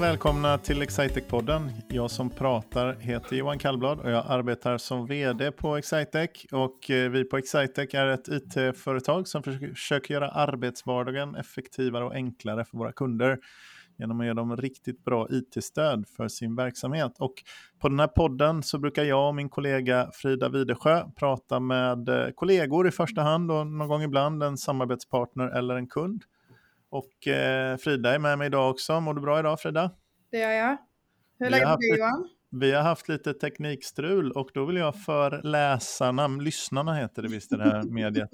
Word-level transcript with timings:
och 0.00 0.06
välkomna 0.06 0.58
till 0.58 0.82
Excitec-podden. 0.82 1.70
Jag 1.88 2.10
som 2.10 2.30
pratar 2.30 2.94
heter 2.94 3.36
Johan 3.36 3.58
Kallblad 3.58 4.00
och 4.00 4.10
jag 4.10 4.24
arbetar 4.28 4.78
som 4.78 5.06
vd 5.06 5.52
på 5.52 5.76
Excitec. 5.76 6.30
Och 6.52 6.90
eh, 6.90 7.10
vi 7.10 7.24
på 7.24 7.38
Excitec 7.38 7.94
är 7.94 8.06
ett 8.06 8.28
it-företag 8.28 9.28
som 9.28 9.42
försöker 9.42 10.14
göra 10.14 10.30
arbetsvardagen 10.30 11.34
effektivare 11.34 12.04
och 12.04 12.14
enklare 12.14 12.64
för 12.64 12.78
våra 12.78 12.92
kunder 12.92 13.38
genom 13.98 14.20
att 14.20 14.26
ge 14.26 14.32
dem 14.32 14.56
riktigt 14.56 15.04
bra 15.04 15.28
it-stöd 15.30 16.04
för 16.16 16.28
sin 16.28 16.56
verksamhet. 16.56 17.12
Och 17.18 17.34
på 17.80 17.88
den 17.88 18.00
här 18.00 18.08
podden 18.08 18.62
så 18.62 18.78
brukar 18.78 19.04
jag 19.04 19.28
och 19.28 19.34
min 19.34 19.48
kollega 19.48 20.10
Frida 20.14 20.48
Videsjö 20.48 21.04
prata 21.16 21.60
med 21.60 22.08
eh, 22.08 22.30
kollegor 22.34 22.88
i 22.88 22.90
första 22.90 23.22
hand 23.22 23.50
och 23.50 23.66
någon 23.66 23.88
gång 23.88 24.02
ibland 24.02 24.42
en 24.42 24.58
samarbetspartner 24.58 25.48
eller 25.58 25.74
en 25.74 25.86
kund 25.86 26.24
och 26.90 27.26
eh, 27.26 27.76
Frida 27.76 28.14
är 28.14 28.18
med 28.18 28.38
mig 28.38 28.46
idag 28.46 28.70
också. 28.70 29.00
Mår 29.00 29.14
du 29.14 29.20
bra 29.20 29.40
idag 29.40 29.60
Frida? 29.60 29.90
Det 30.30 30.38
gör 30.38 30.50
jag. 30.50 30.76
Hur 31.38 31.46
är 31.46 31.50
läget 31.50 31.68
med 31.68 31.98
Johan? 31.98 32.28
Vi 32.52 32.72
har 32.72 32.82
haft 32.82 33.08
lite 33.08 33.34
teknikstrul 33.34 34.32
och 34.32 34.50
då 34.54 34.64
vill 34.64 34.76
jag 34.76 35.02
för 35.04 35.42
läsarna, 35.42 36.28
lyssnarna 36.28 36.94
heter 36.94 37.22
det 37.22 37.28
visst 37.28 37.52
i 37.52 37.56
det 37.56 37.64
här 37.64 37.82
mediet, 37.94 38.30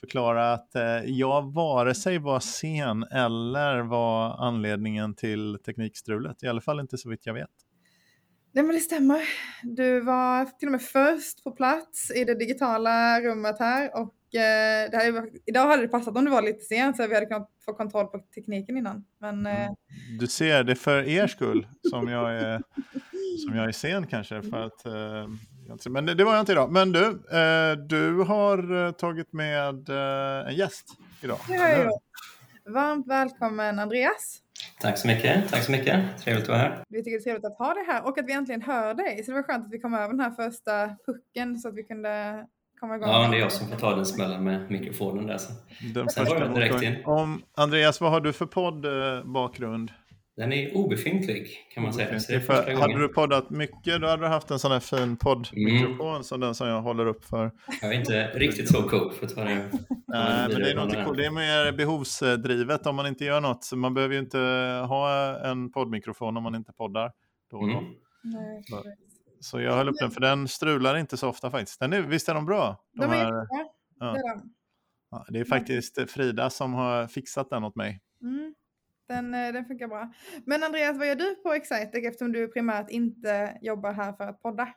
förklara 0.00 0.52
att 0.52 0.74
eh, 0.74 0.82
jag 1.04 1.54
vare 1.54 1.94
sig 1.94 2.18
var 2.18 2.40
sen 2.40 3.02
eller 3.02 3.80
var 3.80 4.46
anledningen 4.46 5.14
till 5.14 5.58
teknikstrulet. 5.66 6.42
I 6.42 6.48
alla 6.48 6.60
fall 6.60 6.80
inte 6.80 6.98
så 6.98 7.10
vitt 7.10 7.26
jag 7.26 7.34
vet. 7.34 7.50
Nej 8.52 8.64
men 8.64 8.74
det 8.74 8.80
stämmer. 8.80 9.20
Du 9.62 10.00
var 10.00 10.44
till 10.44 10.68
och 10.68 10.72
med 10.72 10.82
först 10.82 11.44
på 11.44 11.50
plats 11.50 12.10
i 12.10 12.24
det 12.24 12.34
digitala 12.34 13.20
rummet 13.20 13.58
här 13.58 14.00
och 14.00 14.14
det 14.32 14.96
här, 14.96 15.28
idag 15.46 15.66
hade 15.66 15.82
det 15.82 15.88
passat 15.88 16.16
om 16.16 16.24
det 16.24 16.30
var 16.30 16.42
lite 16.42 16.64
sent 16.64 16.96
så 16.96 17.06
vi 17.06 17.14
hade 17.14 17.26
kunnat 17.26 17.50
få 17.64 17.72
kontroll 17.72 18.06
på 18.06 18.18
tekniken 18.34 18.76
innan. 18.76 19.04
Men, 19.20 19.46
eh... 19.46 19.62
Mm. 19.62 19.74
Du 20.18 20.26
ser, 20.26 20.64
det 20.64 20.72
är 20.72 20.76
för 20.76 21.08
er 21.08 21.26
skull 21.26 21.66
som 21.90 22.08
jag 22.08 22.34
är, 22.34 22.62
som 23.46 23.56
jag 23.56 23.68
är 23.68 23.72
sen 23.72 24.06
kanske. 24.06 24.42
För 24.42 24.66
att, 24.66 24.86
eh, 24.86 25.90
men 25.90 26.06
det, 26.06 26.14
det, 26.14 26.24
var 26.24 26.32
jag 26.32 26.42
inte 26.42 26.52
idag. 26.52 26.72
Men 26.72 26.92
du, 26.92 27.06
eh, 27.08 27.76
du 27.76 28.22
har 28.22 28.86
eh, 28.86 28.92
tagit 28.92 29.32
med 29.32 29.88
eh, 29.88 30.48
en 30.48 30.54
gäst 30.54 30.86
idag. 31.22 31.38
Det 31.48 31.56
har 31.56 31.68
jag 31.68 31.84
gjort. 31.84 32.02
Varmt 32.64 33.06
välkommen 33.06 33.78
Andreas. 33.78 34.42
Tack 34.80 34.98
så 34.98 35.06
mycket. 35.06 35.50
Tack 35.50 35.62
så 35.62 35.72
mycket. 35.72 36.18
Trevligt 36.18 36.42
att 36.42 36.48
vara 36.48 36.58
här. 36.58 36.84
Vi 36.88 37.04
tycker 37.04 37.10
det 37.10 37.16
är 37.16 37.22
trevligt 37.22 37.44
att 37.44 37.58
ha 37.58 37.74
dig 37.74 37.84
här 37.86 38.06
och 38.06 38.18
att 38.18 38.26
vi 38.26 38.32
äntligen 38.32 38.62
hör 38.62 38.94
dig. 38.94 39.24
Så 39.24 39.30
det 39.30 39.34
var 39.34 39.42
skönt 39.42 39.66
att 39.66 39.72
vi 39.72 39.80
kom 39.80 39.94
över 39.94 40.08
den 40.08 40.20
här 40.20 40.30
första 40.30 40.96
pucken 41.06 41.58
så 41.58 41.68
att 41.68 41.74
vi 41.74 41.84
kunde 41.84 42.46
komma 42.80 42.96
igång. 42.96 43.08
Ja, 43.08 43.28
det 43.30 43.36
är 43.36 43.40
jag 43.40 43.52
som 43.52 43.68
får 43.68 43.76
ta 43.76 43.94
den 43.94 44.06
smällen 44.06 44.44
med 44.44 44.70
mikrofonen 44.70 45.26
där. 45.26 45.38
Så. 45.38 45.52
Den 45.94 46.08
Sen 46.08 46.26
första 46.26 46.48
direkt 46.48 46.82
in. 46.82 46.96
Om, 47.04 47.42
Andreas, 47.56 48.00
vad 48.00 48.10
har 48.10 48.20
du 48.20 48.32
för 48.32 48.46
poddbakgrund? 48.46 49.90
Den 50.38 50.52
är 50.52 50.76
obefintlig 50.76 51.68
kan 51.74 51.82
man 51.82 51.92
säga. 51.92 52.20
Så 52.20 52.40
för, 52.40 52.74
hade 52.74 52.98
du 52.98 53.08
poddat 53.08 53.50
mycket 53.50 54.00
då 54.00 54.06
hade 54.06 54.22
du 54.22 54.28
haft 54.28 54.50
en 54.50 54.58
sån 54.58 54.72
här 54.72 54.80
fin 54.80 55.16
poddmikrofon 55.16 56.10
mm. 56.10 56.22
som 56.22 56.40
den 56.40 56.54
som 56.54 56.68
jag 56.68 56.82
håller 56.82 57.06
upp 57.06 57.24
för. 57.24 57.50
Jag 57.82 57.94
är 57.94 57.98
inte 57.98 58.30
riktigt 58.34 58.68
så 58.68 58.82
cool 58.82 59.12
för 59.12 59.26
att 59.26 59.34
ta 59.34 59.44
det. 59.44 59.70
Nej, 60.06 60.48
men 60.48 60.60
det 60.60 60.70
är 60.70 60.82
inte 60.82 61.04
cool. 61.04 61.16
Det 61.16 61.26
är 61.26 61.30
mer 61.30 61.72
behovsdrivet 61.72 62.86
om 62.86 62.96
man 62.96 63.06
inte 63.06 63.24
gör 63.24 63.40
något. 63.40 63.64
Så 63.64 63.76
man 63.76 63.94
behöver 63.94 64.14
ju 64.14 64.20
inte 64.20 64.38
ha 64.88 65.36
en 65.50 65.72
poddmikrofon 65.72 66.36
om 66.36 66.42
man 66.42 66.54
inte 66.54 66.72
poddar 66.72 67.12
då 67.50 67.56
och 67.56 67.68
då. 67.68 67.78
Mm. 67.78 67.90
Nej, 68.22 68.64
så 69.40 69.60
jag 69.60 69.72
höll 69.72 69.88
upp 69.88 69.96
den, 70.00 70.10
för 70.10 70.20
den 70.20 70.48
strular 70.48 70.96
inte 70.96 71.16
så 71.16 71.28
ofta 71.28 71.50
faktiskt. 71.50 71.80
Den 71.80 71.92
är, 71.92 72.02
visst 72.02 72.28
är 72.28 72.34
de 72.34 72.46
bra? 72.46 72.84
De, 72.92 73.00
de 73.00 73.12
är 73.12 73.16
här, 73.16 73.46
ja. 73.98 74.12
det 74.12 74.18
är 74.18 74.34
de. 74.36 74.54
Ja, 75.10 75.26
det 75.28 75.40
är 75.40 75.44
faktiskt 75.44 76.10
Frida 76.10 76.50
som 76.50 76.74
har 76.74 77.06
fixat 77.06 77.50
den 77.50 77.64
åt 77.64 77.76
mig. 77.76 78.00
Mm. 78.22 78.54
Den, 79.08 79.34
eh, 79.34 79.52
den 79.52 79.64
funkar 79.64 79.88
bra. 79.88 80.12
Men 80.44 80.62
Andreas, 80.62 80.98
vad 80.98 81.08
gör 81.08 81.14
du 81.14 81.34
på 81.34 81.52
Excitec 81.52 82.06
eftersom 82.06 82.32
du 82.32 82.48
primärt 82.48 82.90
inte 82.90 83.58
jobbar 83.62 83.92
här 83.92 84.12
för 84.12 84.24
att 84.24 84.42
podda? 84.42 84.74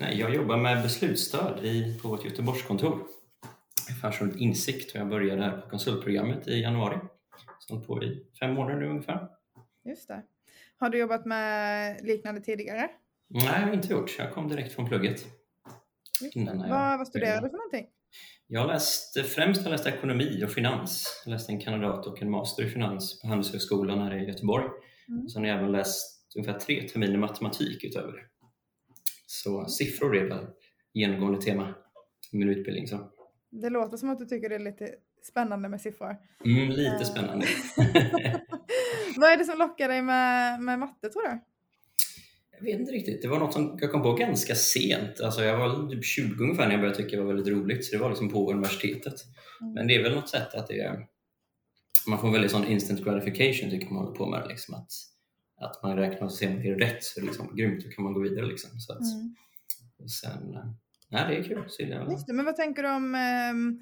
Nej, 0.00 0.20
jag 0.20 0.34
jobbar 0.34 0.56
med 0.56 0.82
beslutsstöd 0.82 1.64
i, 1.64 1.98
på 2.02 2.08
vårt 2.08 2.24
Göteborgskontor. 2.24 3.06
Affärsrådet 3.90 4.36
Insikt 4.36 4.94
och 4.94 5.00
jag 5.00 5.08
började 5.08 5.42
här 5.42 5.60
på 5.60 5.70
konsultprogrammet 5.70 6.48
i 6.48 6.60
januari. 6.60 6.98
Så 7.58 7.80
på 7.80 8.02
i 8.02 8.26
fem 8.40 8.54
månader 8.54 8.80
nu 8.80 8.86
ungefär. 8.88 9.28
Just 9.84 10.08
det. 10.08 10.22
Har 10.76 10.90
du 10.90 10.98
jobbat 10.98 11.26
med 11.26 12.00
liknande 12.02 12.40
tidigare? 12.40 12.88
Nej, 13.28 13.44
jag 13.44 13.66
har 13.66 13.72
inte 13.72 13.92
gjort. 13.92 14.18
Jag 14.18 14.32
kom 14.32 14.48
direkt 14.48 14.72
från 14.72 14.88
plugget. 14.88 15.26
Vad, 16.34 16.98
vad 16.98 17.08
studerade 17.08 17.46
du 17.46 17.50
för 17.50 17.56
någonting? 17.56 17.86
Jag 18.46 18.66
läste, 18.66 19.22
främst 19.22 19.64
har 19.64 19.70
läst 19.70 19.86
ekonomi 19.86 20.44
och 20.44 20.50
finans. 20.50 21.22
Jag 21.24 21.32
läste 21.32 21.52
en 21.52 21.60
kandidat 21.60 22.06
och 22.06 22.22
en 22.22 22.30
master 22.30 22.62
i 22.62 22.68
finans 22.68 23.20
på 23.20 23.28
Handelshögskolan 23.28 23.98
här 23.98 24.22
i 24.22 24.26
Göteborg. 24.26 24.64
Mm. 25.08 25.28
Sen 25.28 25.42
har 25.42 25.48
jag 25.48 25.58
även 25.58 25.72
läst 25.72 26.18
ungefär 26.36 26.58
tre 26.58 26.88
terminer 26.88 27.18
matematik 27.18 27.84
utöver 27.84 28.12
det. 28.12 28.22
Så 29.26 29.58
mm. 29.58 29.68
siffror 29.68 30.16
är 30.16 30.28
väl 30.28 30.46
genomgående 30.92 31.40
tema 31.40 31.74
i 32.32 32.36
min 32.36 32.48
utbildning. 32.48 32.86
Så. 32.86 33.10
Det 33.50 33.70
låter 33.70 33.96
som 33.96 34.10
att 34.10 34.18
du 34.18 34.26
tycker 34.26 34.48
det 34.48 34.54
är 34.54 34.58
lite 34.58 34.94
spännande 35.22 35.68
med 35.68 35.80
siffror. 35.80 36.16
Mm, 36.44 36.68
lite 36.68 36.94
eh. 36.94 37.02
spännande. 37.02 37.46
Vad 39.16 39.30
är 39.30 39.36
det 39.36 39.44
som 39.44 39.58
lockar 39.58 39.88
dig 39.88 40.02
med, 40.02 40.60
med 40.60 40.78
matte 40.78 41.08
tror 41.08 41.22
du? 41.22 41.40
Jag 42.60 42.64
vet 42.64 42.80
inte 42.80 42.92
riktigt. 42.92 43.22
Det 43.22 43.28
var 43.28 43.38
något 43.38 43.52
som 43.52 43.78
jag 43.80 43.92
kom 43.92 44.02
på 44.02 44.12
ganska 44.12 44.54
sent. 44.54 45.20
Alltså 45.20 45.42
jag 45.42 45.58
var 45.58 45.88
typ 45.90 46.04
20 46.04 46.44
ungefär 46.44 46.64
när 46.64 46.70
jag 46.70 46.80
började 46.80 46.98
tycka 46.98 47.16
det 47.16 47.22
var 47.22 47.34
väldigt 47.34 47.54
roligt. 47.54 47.84
Så 47.84 47.96
det 47.96 48.02
var 48.02 48.08
liksom 48.08 48.28
på 48.28 48.52
universitetet. 48.52 49.14
Mm. 49.60 49.74
Men 49.74 49.86
det 49.86 49.94
är 49.94 50.02
väl 50.02 50.14
något 50.14 50.28
sätt 50.28 50.54
att 50.54 50.66
det 50.66 50.80
är, 50.80 51.06
man 52.06 52.20
får 52.20 52.30
väldigt 52.30 52.50
sån 52.50 52.66
instant 52.66 53.04
gratification 53.04 53.70
tycker 53.70 53.90
man 53.90 54.04
håller 54.04 54.16
på 54.16 54.26
med. 54.26 54.48
Liksom 54.48 54.74
att, 54.74 54.90
att 55.60 55.82
man 55.82 55.96
räknar 55.96 56.22
och 56.22 56.32
ser 56.32 56.50
om 56.50 56.62
det 56.62 56.68
är 56.68 56.78
rätt 56.78 57.04
så 57.04 57.20
liksom, 57.20 57.56
grymt, 57.56 57.84
då 57.84 57.90
kan 57.90 58.04
man 58.04 58.12
gå 58.12 58.20
vidare. 58.20 58.46
Liksom. 58.46 58.80
Så 58.80 58.92
att, 58.92 59.00
mm. 59.00 59.34
och 59.98 60.10
sen, 60.10 60.56
nej, 61.08 61.24
det 61.28 61.36
är 61.36 61.42
kul. 61.42 61.64
Så 61.68 61.82
det, 61.82 62.32
men 62.32 62.44
vad 62.44 62.56
tänker 62.56 62.82
du 62.82 62.88
om 62.88 63.14
um 63.54 63.80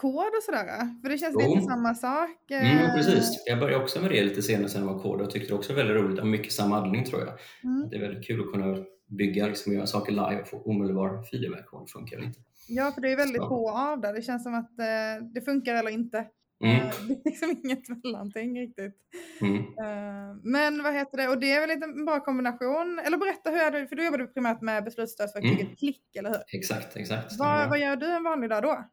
kod 0.00 0.32
och 0.36 0.42
sådär? 0.42 0.66
För 1.02 1.08
det 1.08 1.18
känns 1.18 1.36
oh. 1.36 1.48
lite 1.48 1.62
samma 1.66 1.94
sak. 1.94 2.50
Mm, 2.50 2.96
precis. 2.96 3.42
Jag 3.46 3.60
började 3.60 3.82
också 3.82 4.00
med 4.00 4.10
det 4.10 4.24
lite 4.24 4.42
senare 4.42 4.68
sen 4.68 4.86
jag 4.86 4.92
var 4.94 5.02
kod 5.02 5.20
och 5.20 5.30
tyckte 5.30 5.48
det 5.48 5.54
också 5.54 5.72
var 5.72 5.76
väldigt 5.76 5.96
roligt. 5.96 6.24
Mycket 6.24 6.52
samma 6.52 6.76
anledning 6.76 7.04
tror 7.04 7.20
jag. 7.20 7.32
Mm. 7.64 7.88
Det 7.90 7.96
är 7.96 8.00
väldigt 8.00 8.26
kul 8.26 8.40
att 8.40 8.52
kunna 8.52 8.84
bygga, 9.08 9.46
liksom, 9.46 9.72
göra 9.72 9.86
saker 9.86 10.12
live 10.12 10.40
och 10.40 10.48
få 10.48 10.62
omedelbar 10.62 11.22
feedback 11.22 11.72
om 11.72 11.84
det 11.84 11.92
funkar 11.92 12.18
lite. 12.18 12.40
Ja, 12.68 12.92
för 12.92 13.00
det 13.00 13.12
är 13.12 13.16
väldigt 13.16 13.42
på 13.42 13.70
av 13.70 14.00
det. 14.00 14.12
Det 14.12 14.22
känns 14.22 14.42
som 14.42 14.54
att 14.54 14.78
eh, 14.78 15.26
det 15.34 15.40
funkar 15.40 15.74
eller 15.74 15.90
inte. 15.90 16.26
Mm. 16.64 16.76
Eh, 16.76 16.94
det 17.08 17.12
är 17.14 17.20
liksom 17.24 17.56
inget 17.64 17.88
mellanting 17.88 18.60
riktigt. 18.60 18.94
Mm. 19.40 19.56
Uh, 19.56 20.36
men 20.42 20.82
vad 20.82 20.94
heter 20.94 21.16
det, 21.16 21.28
och 21.28 21.40
det 21.40 21.52
är 21.52 21.60
väl 21.60 21.82
en 21.82 22.04
bra 22.04 22.20
kombination. 22.20 23.00
Eller 23.06 23.18
berätta, 23.18 23.50
hur 23.50 23.58
är 23.58 23.70
det, 23.70 23.86
för 23.86 23.96
du 23.96 24.04
jobbar 24.04 24.26
primärt 24.26 24.60
med 24.60 24.84
beslutsstödsverktyget 24.84 25.60
mm. 25.60 25.76
Klick, 25.76 26.16
eller 26.16 26.30
hur? 26.30 26.58
Exakt, 26.58 26.96
exakt. 26.96 27.38
Vad, 27.38 27.68
vad 27.68 27.78
gör 27.78 27.96
du 27.96 28.06
en 28.06 28.24
vanlig 28.24 28.50
dag 28.50 28.62
då? 28.62 28.84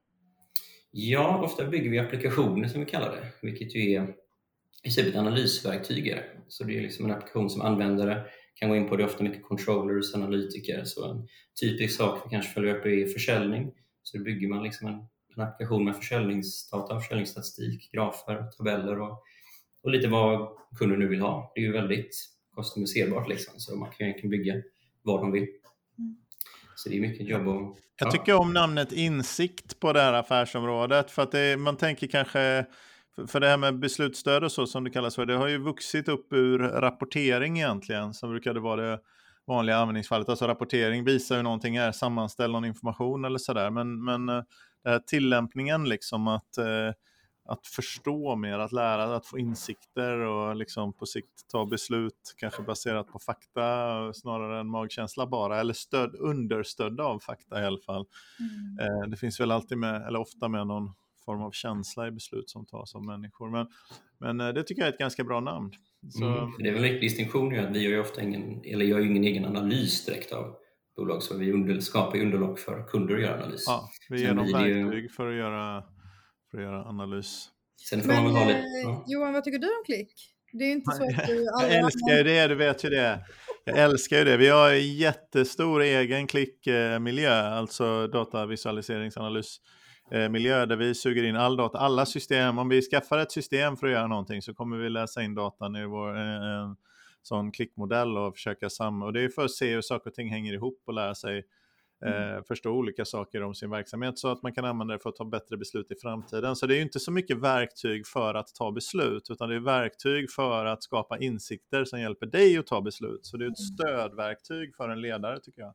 Ja, 1.00 1.44
ofta 1.44 1.66
bygger 1.66 1.90
vi 1.90 2.00
applikationer 2.00 2.68
som 2.68 2.80
vi 2.80 2.86
kallar 2.86 3.12
det, 3.12 3.48
vilket 3.48 3.76
ju 3.76 3.92
är 3.92 4.04
i 4.04 4.14
princip 4.84 5.08
ett 5.08 5.16
analysverktyg. 5.16 6.16
Så 6.48 6.64
det 6.64 6.78
är 6.78 6.82
liksom 6.82 7.06
en 7.06 7.12
applikation 7.12 7.50
som 7.50 7.62
användare 7.62 8.26
kan 8.54 8.70
gå 8.70 8.76
in 8.76 8.90
på. 8.90 8.96
Det 8.96 9.04
är 9.04 9.08
ofta 9.08 9.24
mycket 9.24 9.44
controllers, 9.44 10.16
analytiker. 10.16 10.84
Så 10.84 11.12
en 11.12 11.28
typisk 11.62 11.98
sak 11.98 12.22
vi 12.26 12.30
kanske 12.30 12.54
följer 12.54 12.76
upp 12.76 12.86
är 12.86 13.06
försäljning. 13.06 13.72
Så 14.04 14.18
då 14.18 14.24
bygger 14.24 14.48
man 14.48 14.64
liksom 14.64 14.88
en, 14.88 15.08
en 15.36 15.44
applikation 15.44 15.86
med 15.86 15.96
försäljningsdata, 15.96 17.00
försäljningsstatistik, 17.00 17.92
grafer, 17.92 18.44
tabeller 18.58 19.02
och, 19.02 19.24
och 19.84 19.92
lite 19.92 20.08
vad 20.08 20.50
kunden 20.80 21.00
nu 21.00 21.08
vill 21.08 21.22
ha. 21.22 21.52
Det 21.56 21.62
är 21.62 21.66
ju 21.66 21.72
väldigt 21.72 22.16
customiserbart 22.56 23.30
liksom, 23.30 23.60
så 23.60 23.76
man 23.76 23.92
kan 23.92 24.08
egentligen 24.08 24.30
bygga 24.30 24.62
vad 25.02 25.22
de 25.22 25.32
vill. 25.32 25.48
Så 26.78 26.90
det 26.90 26.98
är 26.98 27.02
mycket 27.02 27.28
jobb 27.28 27.48
och... 27.48 27.78
Jag 28.00 28.12
tycker 28.12 28.34
om 28.34 28.54
namnet 28.54 28.92
insikt 28.92 29.80
på 29.80 29.94
det 29.94 30.02
här 30.02 30.14
affärsområdet. 30.14 31.12
För 31.12 31.22
att 31.22 31.32
det, 31.32 31.60
man 31.60 31.78
tänker 31.78 32.08
kanske, 32.08 32.66
för 33.28 33.40
det 33.40 33.48
här 33.48 33.58
med 33.58 33.80
beslutsstöd 33.80 34.44
och 34.44 34.52
så 34.52 34.68
som 34.68 34.84
det 34.84 34.90
kallas 34.90 35.16
för, 35.16 35.26
det 35.26 35.34
har 35.34 35.48
ju 35.48 35.58
vuxit 35.58 36.08
upp 36.08 36.34
ur 36.34 36.60
rapportering 36.60 37.58
egentligen, 37.58 38.14
som 38.14 38.30
brukade 38.30 38.60
vara 38.60 38.82
det 38.82 39.00
vanliga 39.48 39.78
användningsfallet. 39.78 40.30
Alltså 40.30 40.48
rapportering 40.48 41.04
visar 41.04 41.36
hur 41.36 41.44
någonting 41.44 41.76
är, 41.76 41.92
sammanställ 41.92 42.52
någon 42.52 42.66
information 42.66 43.26
eller 43.26 43.40
sådär. 43.40 43.70
Men, 43.70 44.04
men 44.04 44.30
eh, 44.30 44.44
det 44.84 44.90
här 44.90 45.00
tillämpningen, 45.00 45.90
liksom 45.90 46.28
att 46.28 46.58
eh, 46.58 46.92
att 47.48 47.68
förstå 47.68 48.36
mer, 48.36 48.60
att 48.60 48.72
lära, 48.72 49.16
att 49.16 49.26
få 49.26 49.40
insikter 49.40 50.18
och 50.18 50.56
liksom 50.56 50.94
på 50.94 51.06
sikt 51.06 51.50
ta 51.52 51.66
beslut, 51.66 52.36
kanske 52.38 52.62
baserat 52.62 53.08
på 53.08 53.20
fakta 53.20 54.14
snarare 54.14 54.60
än 54.60 54.68
magkänsla 54.68 55.28
bara, 55.28 55.60
eller 55.60 55.74
stöd, 55.74 56.16
understödda 56.20 57.04
av 57.04 57.20
fakta 57.20 57.62
i 57.62 57.66
alla 57.66 57.80
fall. 57.80 58.06
Mm. 58.40 59.04
Eh, 59.04 59.10
det 59.10 59.18
finns 59.18 59.40
väl 59.40 59.52
alltid 59.52 59.78
med, 59.78 60.08
eller 60.08 60.20
ofta 60.20 60.48
med 60.48 60.68
någon 60.68 60.94
form 61.26 61.42
av 61.42 61.52
känsla 61.52 62.08
i 62.08 62.12
beslut 62.12 62.50
som 62.50 62.66
tas 62.66 62.96
av 62.96 63.06
människor. 63.06 63.50
Men, 63.50 63.68
men 64.18 64.42
eh, 64.42 64.54
det 64.54 64.64
tycker 64.64 64.82
jag 64.82 64.90
är 64.90 64.94
ett 64.94 65.00
ganska 65.00 65.24
bra 65.24 65.40
namn. 65.40 65.72
Så... 66.10 66.26
Mm, 66.26 66.52
det 66.60 66.70
är 66.70 66.74
väl 66.74 66.86
en 66.86 67.00
distinktion 67.00 67.54
ju 67.54 67.60
att 67.60 67.76
vi 67.76 67.80
gör 67.80 67.92
ju 67.92 68.00
ofta 68.00 68.22
ingen, 68.22 68.62
eller 68.66 68.86
gör 68.86 69.00
ju 69.00 69.10
ingen 69.10 69.24
egen 69.24 69.46
analys 69.46 70.06
direkt 70.06 70.32
av 70.32 70.56
bolag, 70.98 71.24
så 71.24 71.38
vi 71.38 71.52
under, 71.52 71.80
skapar 71.80 72.22
underlag 72.22 72.60
för 72.60 72.84
kunder 72.88 73.16
att 73.16 73.22
göra 73.22 73.44
analys. 73.44 73.64
Ja, 73.68 73.90
vi 74.10 74.22
ger 74.22 74.34
dem 74.34 74.52
verktyg 74.52 75.12
för 75.12 75.30
att 75.30 75.38
göra 75.38 75.84
för 76.52 76.58
att 76.58 76.64
göra 76.64 76.86
analys. 76.86 77.50
Sen 77.90 78.02
får 78.02 78.08
Men, 78.08 78.24
man 78.24 78.34
väl 78.34 78.44
ha 78.44 78.48
lite, 78.48 78.60
eh, 78.60 78.66
ja. 78.84 79.04
Johan, 79.08 79.34
vad 79.34 79.44
tycker 79.44 79.60
du 79.60 79.68
om 79.68 79.84
Klick? 79.86 80.34
Det 80.54 80.64
är 80.64 80.72
inte 80.72 80.92
så 80.92 81.04
att 81.04 81.28
du 81.28 81.50
alla... 81.54 81.68
Jag 81.68 81.78
älskar 81.78 82.18
ju 82.18 82.24
det, 82.24 82.48
du 82.48 82.56
vet 82.56 82.84
ju 82.84 82.90
det. 82.90 83.26
Jag 83.64 83.78
älskar 83.78 84.18
ju 84.18 84.24
det. 84.24 84.38
Vi 84.38 84.48
har 84.48 84.72
en 84.72 84.96
jättestor 84.96 85.82
egen 85.82 86.28
klickmiljö, 86.28 87.42
alltså 87.42 88.08
datavisualiseringsanalysmiljö 88.08 90.66
där 90.66 90.76
vi 90.76 90.96
suger 90.96 91.24
in 91.24 91.36
all 91.36 91.58
data, 91.58 91.78
alla 91.78 92.06
system. 92.06 92.58
Om 92.58 92.70
vi 92.70 92.82
skaffar 92.82 93.18
ett 93.18 93.32
system 93.32 93.78
för 93.78 93.88
att 93.88 93.94
göra 93.94 94.08
någonting 94.08 94.42
så 94.42 94.54
kommer 94.54 94.78
vi 94.78 94.90
läsa 94.90 95.24
in 95.24 95.36
datan 95.36 95.76
i 95.76 95.86
vår 95.86 96.18
en 96.18 96.76
sån 97.22 97.52
klickmodell 97.52 98.18
och 98.18 98.36
försöka 98.36 98.70
samla. 98.70 99.06
Och 99.06 99.14
det 99.14 99.22
är 99.22 99.30
för 99.30 99.46
att 99.46 99.52
se 99.52 99.74
hur 99.74 99.82
saker 99.82 100.10
och 100.10 100.14
ting 100.14 100.30
hänger 100.30 100.54
ihop 100.54 100.84
och 100.86 100.94
lära 100.94 101.16
sig 101.16 101.44
Mm. 102.06 102.36
Eh, 102.36 102.44
förstå 102.44 102.72
olika 102.72 103.06
saker 103.06 103.44
om 103.44 103.56
sin 103.56 103.70
verksamhet 103.70 104.20
så 104.20 104.28
att 104.28 104.44
man 104.44 104.54
kan 104.54 104.66
använda 104.66 104.94
det 104.94 105.00
för 105.00 105.10
att 105.10 105.16
ta 105.16 105.26
bättre 105.26 105.58
beslut 105.58 105.92
i 105.92 105.96
framtiden. 106.02 106.56
Så 106.56 106.68
det 106.68 106.74
är 106.74 106.76
ju 106.76 106.82
inte 106.82 107.00
så 107.00 107.12
mycket 107.12 107.38
verktyg 107.38 108.08
för 108.08 108.34
att 108.34 108.56
ta 108.56 108.72
beslut, 108.72 109.30
utan 109.30 109.50
det 109.50 109.56
är 109.56 109.60
verktyg 109.60 110.32
för 110.32 110.66
att 110.66 110.84
skapa 110.84 111.18
insikter 111.18 111.86
som 111.86 112.00
hjälper 112.00 112.26
dig 112.26 112.58
att 112.58 112.68
ta 112.68 112.82
beslut. 112.82 113.26
Så 113.26 113.38
det 113.38 113.46
är 113.46 113.52
ett 113.52 113.60
mm. 113.60 113.78
stödverktyg 113.78 114.76
för 114.76 114.90
en 114.90 115.02
ledare 115.02 115.40
tycker 115.40 115.62
jag. 115.62 115.74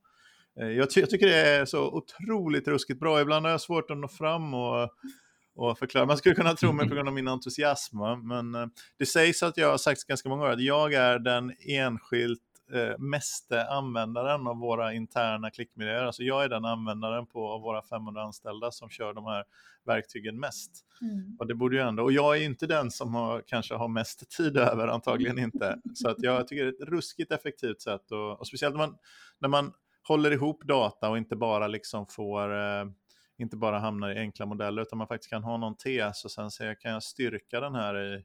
Eh, 0.60 0.68
jag, 0.68 0.90
ty 0.90 1.00
jag, 1.00 1.10
tycker 1.10 1.26
det 1.26 1.48
är 1.48 1.64
så 1.64 1.90
otroligt 1.90 2.68
ruskigt 2.68 3.00
bra. 3.00 3.20
Ibland 3.20 3.46
har 3.46 3.50
jag 3.50 3.60
svårt 3.60 3.90
att 3.90 3.98
nå 3.98 4.08
fram 4.08 4.54
och, 4.54 4.88
och 5.54 5.78
förklara. 5.78 6.06
Man 6.06 6.16
skulle 6.16 6.34
kunna 6.34 6.54
tro 6.54 6.72
mig 6.72 6.88
på 6.88 6.94
grund 6.94 7.08
av 7.08 7.14
min 7.14 7.28
entusiasm, 7.28 7.96
men 8.22 8.54
eh, 8.54 8.66
det 8.98 9.06
sägs 9.06 9.42
att 9.42 9.56
jag 9.56 9.70
har 9.70 9.78
sagt 9.78 10.04
ganska 10.04 10.28
många 10.28 10.42
gånger 10.42 10.54
att 10.54 10.62
jag 10.62 10.92
är 10.92 11.18
den 11.18 11.52
enskilt 11.68 12.51
eh, 12.72 12.98
meste 12.98 13.66
användaren 13.66 14.46
av 14.46 14.56
våra 14.56 14.92
interna 14.92 15.50
klickmiljöer. 15.50 16.04
Alltså 16.04 16.22
jag 16.22 16.44
är 16.44 16.48
den 16.48 16.64
användaren 16.64 17.26
på 17.26 17.48
av 17.48 17.60
våra 17.60 17.82
500 17.82 18.22
anställda 18.22 18.70
som 18.70 18.90
kör 18.90 19.14
de 19.14 19.24
här 19.24 19.44
verktygen 19.84 20.40
mest. 20.40 20.70
Mm. 21.00 21.36
Och 21.38 21.46
det 21.46 21.54
borde 21.54 21.76
ju 21.76 21.82
ändå, 21.82 22.02
och 22.02 22.12
jag 22.12 22.36
är 22.36 22.42
inte 22.42 22.66
den 22.66 22.90
som 22.90 23.14
har, 23.14 23.42
kanske 23.46 23.74
har 23.74 23.88
mest 23.88 24.30
tid 24.36 24.56
över, 24.56 24.88
antagligen 24.88 25.38
inte. 25.38 25.78
Så 25.94 26.08
att 26.08 26.22
jag 26.22 26.48
tycker 26.48 26.64
det 26.64 26.70
är 26.70 26.82
ett 26.82 26.88
ruskigt 26.88 27.32
effektivt 27.32 27.80
sätt 27.80 28.12
och, 28.12 28.40
och 28.40 28.46
speciellt 28.46 28.74
när 28.74 28.86
man, 28.86 28.96
när 29.38 29.48
man 29.48 29.72
håller 30.08 30.30
ihop 30.30 30.64
data 30.64 31.10
och 31.10 31.18
inte 31.18 31.36
bara 31.36 31.68
liksom 31.68 32.06
får 32.06 32.54
eh, 32.54 32.84
inte 33.38 33.56
bara 33.56 33.78
hamnar 33.78 34.10
i 34.10 34.18
enkla 34.18 34.46
modeller 34.46 34.82
utan 34.82 34.98
man 34.98 35.06
faktiskt 35.06 35.30
kan 35.30 35.44
ha 35.44 35.56
någon 35.56 35.76
tes 35.76 36.24
och 36.24 36.30
sen 36.30 36.50
säga 36.50 36.74
kan 36.74 36.92
jag 36.92 37.02
styrka 37.02 37.60
den 37.60 37.74
här 37.74 38.14
i 38.14 38.24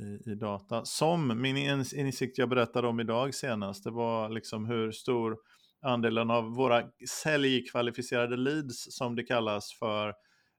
i, 0.00 0.30
i 0.30 0.34
data. 0.34 0.84
Som 0.84 1.40
min 1.42 1.56
insikt 1.94 2.38
jag 2.38 2.48
berättade 2.48 2.88
om 2.88 3.00
idag 3.00 3.34
senast, 3.34 3.84
det 3.84 3.90
var 3.90 4.28
liksom 4.28 4.66
hur 4.66 4.92
stor 4.92 5.36
andelen 5.82 6.30
av 6.30 6.44
våra 6.44 6.82
säljkvalificerade 7.22 8.36
leads, 8.36 8.96
som 8.96 9.16
det 9.16 9.22
kallas 9.22 9.78
för, 9.78 10.08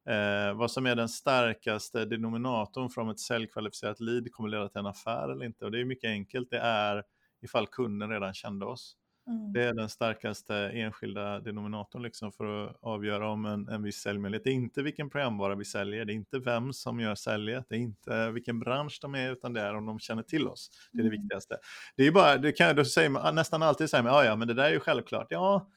eh, 0.10 0.54
vad 0.56 0.72
som 0.72 0.86
är 0.86 0.96
den 0.96 1.10
starkaste 1.10 2.06
denominatorn 2.06 2.90
från 2.90 3.10
ett 3.10 3.20
säljkvalificerat 3.20 4.00
lead 4.00 4.32
kommer 4.32 4.50
leda 4.50 4.70
till 4.70 4.80
en 4.80 4.86
affär 4.86 5.32
eller 5.32 5.46
inte. 5.46 5.66
Och 5.66 5.72
det 5.72 5.80
är 5.80 5.86
mycket 5.86 6.10
enkelt, 6.10 6.50
det 6.50 6.60
är 6.60 7.04
ifall 7.42 7.68
kunden 7.68 8.10
redan 8.10 8.34
kände 8.34 8.66
oss. 8.66 8.96
Mm. 9.27 9.54
Det 9.54 9.63
är 9.63 9.74
den 9.74 9.89
starkaste 9.89 10.56
enskilda 10.56 11.39
denominatorn 11.39 12.01
liksom 12.04 12.31
för 12.31 12.66
att 12.66 12.77
avgöra 12.81 13.30
om 13.30 13.45
en, 13.45 13.69
en 13.69 13.83
viss 13.83 13.98
säljmöjlighet. 13.98 14.44
Det 14.44 14.50
är 14.50 14.54
inte 14.54 14.83
vilken 14.83 15.10
programvara 15.10 15.56
vi 15.56 15.66
säljer, 15.66 16.06
det 16.06 16.13
är 16.13 16.16
inte 16.16 16.39
vem 16.39 16.74
som 16.74 17.00
gör 17.00 17.16
säljet, 17.16 17.66
det 17.69 17.75
är 17.75 17.80
inte 17.80 18.31
vilken 18.31 18.60
bransch 18.60 19.00
de 19.01 19.16
är, 19.16 19.31
utan 19.31 19.54
det 19.54 19.62
är 19.62 19.75
om 19.75 19.86
de 19.86 20.00
känner 20.00 20.24
till 20.24 20.48
oss. 20.48 20.69
Det 20.92 21.00
är 21.00 21.04
det 21.04 21.10
mm. 21.10 21.22
viktigaste. 21.22 21.57
Det 21.98 22.07
är 22.07 22.12
bara, 22.12 22.38
det 22.38 22.51
kan, 22.51 22.75
då 22.75 22.86
säger 22.86 23.10
man, 23.10 23.36
nästan 23.36 23.63
alltid 23.63 23.89
säger 23.89 24.04
man, 24.04 24.13
ja 24.13 24.25
ja, 24.25 24.36
men 24.36 24.48
det 24.48 24.54
där 24.54 24.63
är 24.63 24.72
ju 24.72 24.80
självklart. 24.80 25.27
Ja, 25.30 25.69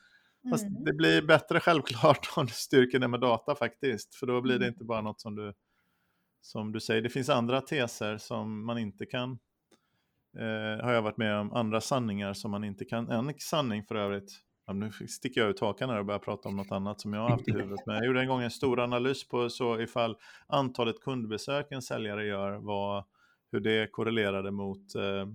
fast 0.50 0.64
mm. 0.64 0.84
det 0.84 0.92
blir 0.92 1.22
bättre 1.22 1.60
självklart 1.60 2.28
om 2.36 2.46
du 2.46 2.52
styrker 2.52 2.98
det 2.98 3.08
med 3.08 3.20
data 3.20 3.54
faktiskt, 3.54 4.14
för 4.14 4.26
då 4.26 4.40
blir 4.40 4.58
det 4.58 4.64
mm. 4.64 4.74
inte 4.74 4.84
bara 4.84 5.00
något 5.00 5.20
som 5.20 5.34
du, 5.34 5.54
som 6.40 6.72
du 6.72 6.80
säger. 6.80 7.02
Det 7.02 7.10
finns 7.10 7.28
andra 7.28 7.60
teser 7.60 8.18
som 8.18 8.66
man 8.66 8.78
inte 8.78 9.06
kan 9.06 9.38
eh, 10.36 10.84
har 10.84 10.92
jag 10.92 11.02
varit 11.02 11.16
med 11.16 11.36
om 11.36 11.52
andra 11.52 11.80
sanningar 11.80 12.32
som 12.32 12.50
man 12.50 12.64
inte 12.64 12.84
kan, 12.84 13.10
en 13.10 13.34
sanning 13.38 13.84
för 13.84 13.94
övrigt, 13.94 14.32
ja, 14.66 14.72
nu 14.72 14.90
sticker 14.90 15.40
jag 15.40 15.50
ut 15.50 15.60
hakan 15.60 15.90
här 15.90 15.98
och 15.98 16.06
börjar 16.06 16.18
prata 16.18 16.48
om 16.48 16.56
något 16.56 16.72
annat 16.72 17.00
som 17.00 17.12
jag 17.12 17.20
har 17.20 17.30
haft 17.30 17.48
i 17.48 17.52
huvudet, 17.52 17.86
men 17.86 17.96
jag 17.96 18.06
gjorde 18.06 18.20
en 18.20 18.28
gång 18.28 18.42
en 18.42 18.50
stor 18.50 18.80
analys 18.80 19.28
på 19.28 19.50
så 19.50 19.80
ifall 19.80 20.16
antalet 20.46 21.00
kundbesök 21.00 21.66
en 21.70 21.82
säljare 21.82 22.26
gör 22.26 22.52
var 22.52 23.04
hur 23.52 23.60
det 23.60 23.92
korrelerade 23.92 24.50
mot 24.50 24.94
eh, 24.94 25.26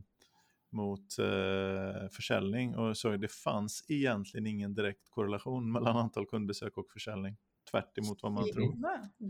mot 0.74 1.20
eh, 1.20 2.10
försäljning 2.12 2.76
och 2.76 2.98
så 2.98 3.18
det 3.18 3.32
fanns 3.32 3.86
egentligen 3.88 4.48
ingen 4.48 4.74
direkt 4.74 5.10
korrelation 5.10 5.72
mellan 5.72 5.98
antal 5.98 6.26
kundbesök 6.26 6.78
och 6.78 6.92
försäljning. 6.94 7.38
Tvärt 7.72 7.98
emot 7.98 8.24
vad 8.24 8.32
man 8.32 8.44
tror. 8.44 8.76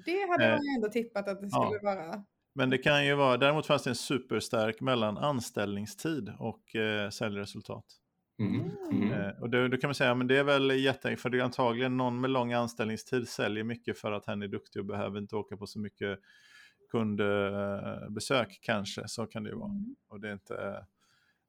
Det 0.06 0.30
hade 0.30 0.50
man 0.50 0.63
ju 0.63 0.75
ändå 0.75 0.89
tippat 0.89 1.27
att 1.27 1.42
det 1.42 1.50
skulle 1.50 1.80
ja. 1.81 1.95
vara. 1.95 2.24
Men 2.56 2.70
det 2.70 2.78
kan 2.78 3.06
ju 3.06 3.16
vara, 3.16 3.38
däremot 3.38 3.66
fanns 3.66 3.84
det 3.84 3.90
en 3.90 3.96
superstark 3.96 4.82
mellan 4.82 5.18
anställningstid 5.18 6.34
och 6.40 6.76
eh, 6.76 7.10
säljresultat. 7.10 7.86
Mm. 8.40 8.72
Mm. 8.92 9.12
Eh, 9.12 9.42
och 9.42 9.50
då, 9.50 9.68
då, 9.68 9.78
kan 9.78 9.88
man 9.88 9.96
säga, 9.96 10.16
men 10.16 10.28
det 10.28 10.38
är 10.38 10.44
väl 10.44 10.72
jätte, 10.72 11.16
för 11.16 11.30
det 11.30 11.40
är 11.40 11.44
antagligen 11.44 11.98
någon 11.98 12.22
med 12.22 12.30
lång 12.30 12.54
anställningstid 12.54 13.28
säljer 13.28 13.64
mycket 13.64 14.00
för 14.00 14.12
att 14.12 14.26
hen 14.26 14.42
är 14.42 14.48
duktig 14.48 14.80
och 14.80 14.86
behöver 14.86 15.20
inte 15.20 15.36
åka 15.36 15.58
på 15.58 15.68
så 15.68 15.80
mycket 15.80 16.20
kundbesök 16.92 18.48
eh, 18.48 18.56
kanske, 18.62 19.08
så 19.08 19.26
kan 19.26 19.44
det 19.44 19.50
ju 19.50 19.56
vara. 19.56 19.70
Mm. 19.70 19.96
Och 20.10 20.20
det 20.20 20.30
är 20.30 20.34
inte, 20.34 20.86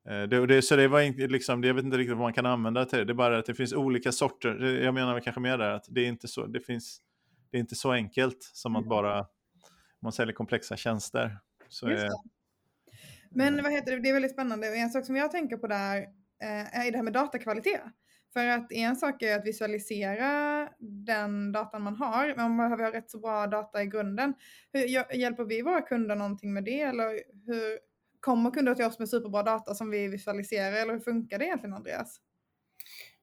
eh, 0.09 0.23
det, 0.23 0.47
det, 0.47 0.63
så 0.63 0.77
det 0.77 0.89
var 0.89 1.01
inte, 1.01 1.27
liksom, 1.27 1.65
jag 1.65 1.75
vet 1.75 1.85
inte 1.85 1.99
riktigt 1.99 2.17
vad 2.17 2.23
man 2.23 2.33
kan 2.33 2.47
använda 2.47 2.81
det 2.81 2.91
till, 2.91 3.07
det 3.07 3.13
är 3.13 3.15
bara 3.15 3.39
att 3.39 3.47
det 3.47 3.55
finns 3.55 3.73
olika 3.73 4.13
sorter, 4.13 4.81
jag 4.83 4.95
menar 4.95 5.21
kanske 5.21 5.41
mer 5.41 5.59
där 5.59 5.71
att 5.71 5.85
det 5.89 6.01
är 6.01 6.09
inte 6.09 6.29
så, 6.29 6.47
det 6.47 6.61
finns, 6.61 7.01
det 7.51 7.59
är 7.59 7.61
inte 7.61 7.75
så 7.75 7.93
enkelt 7.93 8.39
som 8.43 8.77
att 8.77 8.83
mm. 8.83 8.89
bara 8.89 9.27
man 10.05 10.13
säljer 10.13 10.35
komplexa 10.35 10.77
tjänster. 10.77 11.39
Så 11.69 11.87
är... 11.87 12.09
Men 13.31 13.63
vad 13.63 13.73
heter 13.73 13.93
det, 13.93 14.03
det 14.03 14.09
är 14.09 14.13
väldigt 14.13 14.33
spännande 14.33 14.77
en 14.77 14.91
sak 14.91 15.07
som 15.07 15.17
jag 15.17 15.31
tänker 15.31 15.57
på 15.57 15.67
där 15.67 15.97
eh, 16.43 16.79
är 16.79 16.91
det 16.91 16.97
här 16.97 17.03
med 17.03 17.13
datakvalitet. 17.13 17.83
För 18.33 18.47
att 18.47 18.73
en 18.73 18.97
sak 18.97 19.23
är 19.23 19.39
att 19.39 19.47
visualisera 19.47 20.69
den 20.79 21.53
datan 21.53 21.83
man 21.83 21.97
har, 21.97 22.27
men 22.27 22.37
man 22.37 22.57
behöver 22.57 22.85
ha 22.85 22.93
rätt 22.93 23.11
så 23.11 23.19
bra 23.19 23.47
data 23.47 23.83
i 23.83 23.87
grunden. 23.87 24.35
Hur, 24.73 25.15
hjälper 25.17 25.45
vi 25.45 25.63
våra 25.63 25.81
kunder 25.81 26.17
någonting 26.17 26.53
med 26.53 26.65
det? 26.65 26.81
Eller 26.81 27.11
hur 27.47 27.79
kommer 28.21 28.51
kunder 28.51 28.75
till 28.75 28.85
oss 28.85 28.99
med 28.99 29.09
superbra 29.09 29.43
data 29.43 29.75
som 29.75 29.91
vi 29.91 30.09
visualiserar? 30.09 30.73
Eller 30.73 30.93
hur 30.93 31.01
funkar 31.01 31.39
det 31.39 31.45
egentligen 31.45 31.75
Andreas? 31.75 32.21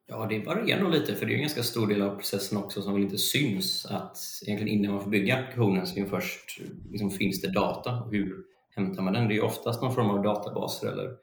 Ja, 0.06 0.26
det 0.26 0.38
varierar 0.38 0.80
nog 0.80 0.90
lite 0.92 1.14
för 1.14 1.26
det 1.26 1.32
är 1.32 1.34
en 1.34 1.40
ganska 1.40 1.62
stor 1.62 1.86
del 1.86 2.02
av 2.02 2.16
processen 2.16 2.58
också 2.58 2.82
som 2.82 2.94
väl 2.94 3.02
inte 3.02 3.18
syns. 3.18 3.86
Att 3.86 4.18
egentligen 4.46 4.78
innan 4.78 4.92
man 4.92 5.02
får 5.02 5.10
bygga 5.10 5.38
applikationen 5.38 5.86
så 5.86 6.04
först 6.04 6.60
liksom, 6.90 7.10
finns 7.10 7.40
det 7.40 7.52
data. 7.52 8.08
Hur 8.10 8.44
hämtar 8.70 9.02
man 9.02 9.12
den? 9.12 9.28
Det 9.28 9.36
är 9.36 9.44
oftast 9.44 9.82
någon 9.82 9.94
form 9.94 10.10
av 10.10 10.22
databaser 10.22 10.92
eller 10.92 11.16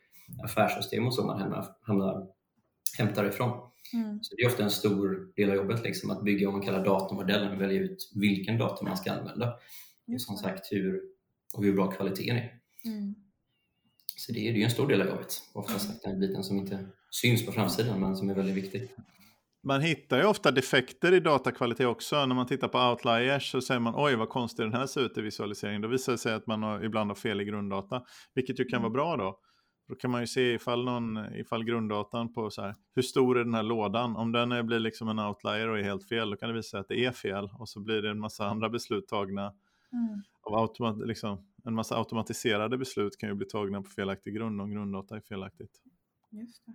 affärssystem 0.44 1.08
och 1.08 1.14
så 1.14 1.26
man 1.26 1.42
hamnar, 1.42 1.66
hamnar, 1.82 2.28
hämtar 2.98 3.26
ifrån. 3.26 3.70
Mm. 3.94 4.20
Så 4.22 4.36
det 4.36 4.42
är 4.42 4.48
ofta 4.48 4.64
en 4.64 4.72
stor 4.72 5.34
del 5.36 5.50
av 5.50 5.56
jobbet 5.56 5.84
liksom, 5.84 6.12
att 6.12 6.24
bygga 6.24 6.48
vad 6.48 6.54
man 6.54 6.66
kallar 6.66 6.86
datamodellen 6.86 7.52
och 7.52 7.62
välja 7.62 7.82
ut 7.82 8.12
vilken 8.16 8.58
data 8.58 8.86
man 8.86 8.98
ska 8.98 9.12
använda. 9.12 9.54
Och 10.14 10.22
som 10.22 10.38
sagt 10.38 10.72
hur, 10.72 11.02
och 11.54 11.64
hur 11.64 11.74
bra 11.74 11.92
kvaliteten 11.92 12.38
är. 12.38 12.54
Mm. 12.86 13.16
Så 14.16 14.32
det 14.32 14.48
är 14.48 14.54
ju 14.54 14.64
en 14.64 14.72
stor 14.72 14.88
del 14.88 15.02
av 15.02 15.08
jobbet. 15.08 15.42
Oftast 15.54 16.04
den 16.04 16.20
biten 16.20 16.44
som 16.44 16.58
inte 16.58 16.88
syns 17.10 17.46
på 17.46 17.52
framsidan 17.52 18.00
men 18.00 18.16
som 18.16 18.30
är 18.30 18.34
väldigt 18.34 18.56
viktig. 18.56 18.90
Man 19.64 19.82
hittar 19.82 20.18
ju 20.18 20.26
ofta 20.26 20.52
defekter 20.52 21.14
i 21.14 21.20
datakvalitet 21.20 21.88
också. 21.88 22.26
När 22.26 22.36
man 22.36 22.48
tittar 22.48 22.68
på 22.68 22.80
outliers 22.80 23.52
så 23.52 23.62
säger 23.62 23.80
man 23.80 23.94
oj 23.98 24.16
vad 24.16 24.30
konstigt 24.30 24.66
den 24.66 24.74
här 24.74 24.88
ser 24.88 25.02
ut 25.02 25.18
i 25.18 25.22
visualiseringen. 25.22 25.82
Då 25.82 25.88
visar 25.88 26.12
det 26.12 26.18
sig 26.18 26.34
att 26.34 26.48
man 26.48 26.64
har, 26.64 26.84
ibland 26.84 27.10
har 27.10 27.16
fel 27.16 27.42
i 27.42 27.46
grunddata. 27.46 28.04
Vilket 28.36 28.60
ju 28.60 28.66
kan 28.66 28.82
vara 28.82 28.92
bra 28.92 29.18
då. 29.18 29.40
Då 29.88 29.96
kan 29.96 30.12
man 30.12 30.22
ju 30.22 30.28
se 30.28 30.54
ifall, 30.54 30.86
någon, 30.86 31.36
ifall 31.36 31.64
grunddatan 31.64 32.34
på 32.34 32.50
så 32.50 32.62
här, 32.62 32.76
hur 32.96 33.02
stor 33.02 33.40
är 33.40 33.44
den 33.44 33.54
här 33.54 33.64
lådan? 33.64 34.16
Om 34.16 34.32
den 34.32 34.66
blir 34.68 34.80
liksom 34.80 35.10
en 35.10 35.20
outlier 35.20 35.70
och 35.70 35.80
är 35.80 35.84
helt 35.84 36.08
fel, 36.10 36.30
då 36.30 36.38
kan 36.38 36.50
det 36.50 36.56
visa 36.56 36.70
sig 36.70 36.80
att 36.80 36.88
det 36.88 37.06
är 37.06 37.12
fel. 37.12 37.50
Och 37.60 37.70
så 37.70 37.80
blir 37.80 38.02
det 38.02 38.10
en 38.10 38.20
massa 38.20 38.48
andra 38.48 38.70
beslut 38.70 39.08
tagna. 39.08 39.42
Mm. 39.42 40.22
Av 40.42 40.56
automat, 40.56 41.08
liksom, 41.08 41.48
en 41.66 41.74
massa 41.74 41.98
automatiserade 41.98 42.78
beslut 42.78 43.18
kan 43.18 43.30
ju 43.30 43.36
bli 43.36 43.48
tagna 43.48 43.82
på 43.82 43.90
felaktig 43.90 44.36
grund 44.36 44.62
om 44.62 44.72
grunddata 44.72 45.16
är 45.16 45.22
felaktigt. 45.22 45.82
Just 46.32 46.66
det. 46.66 46.74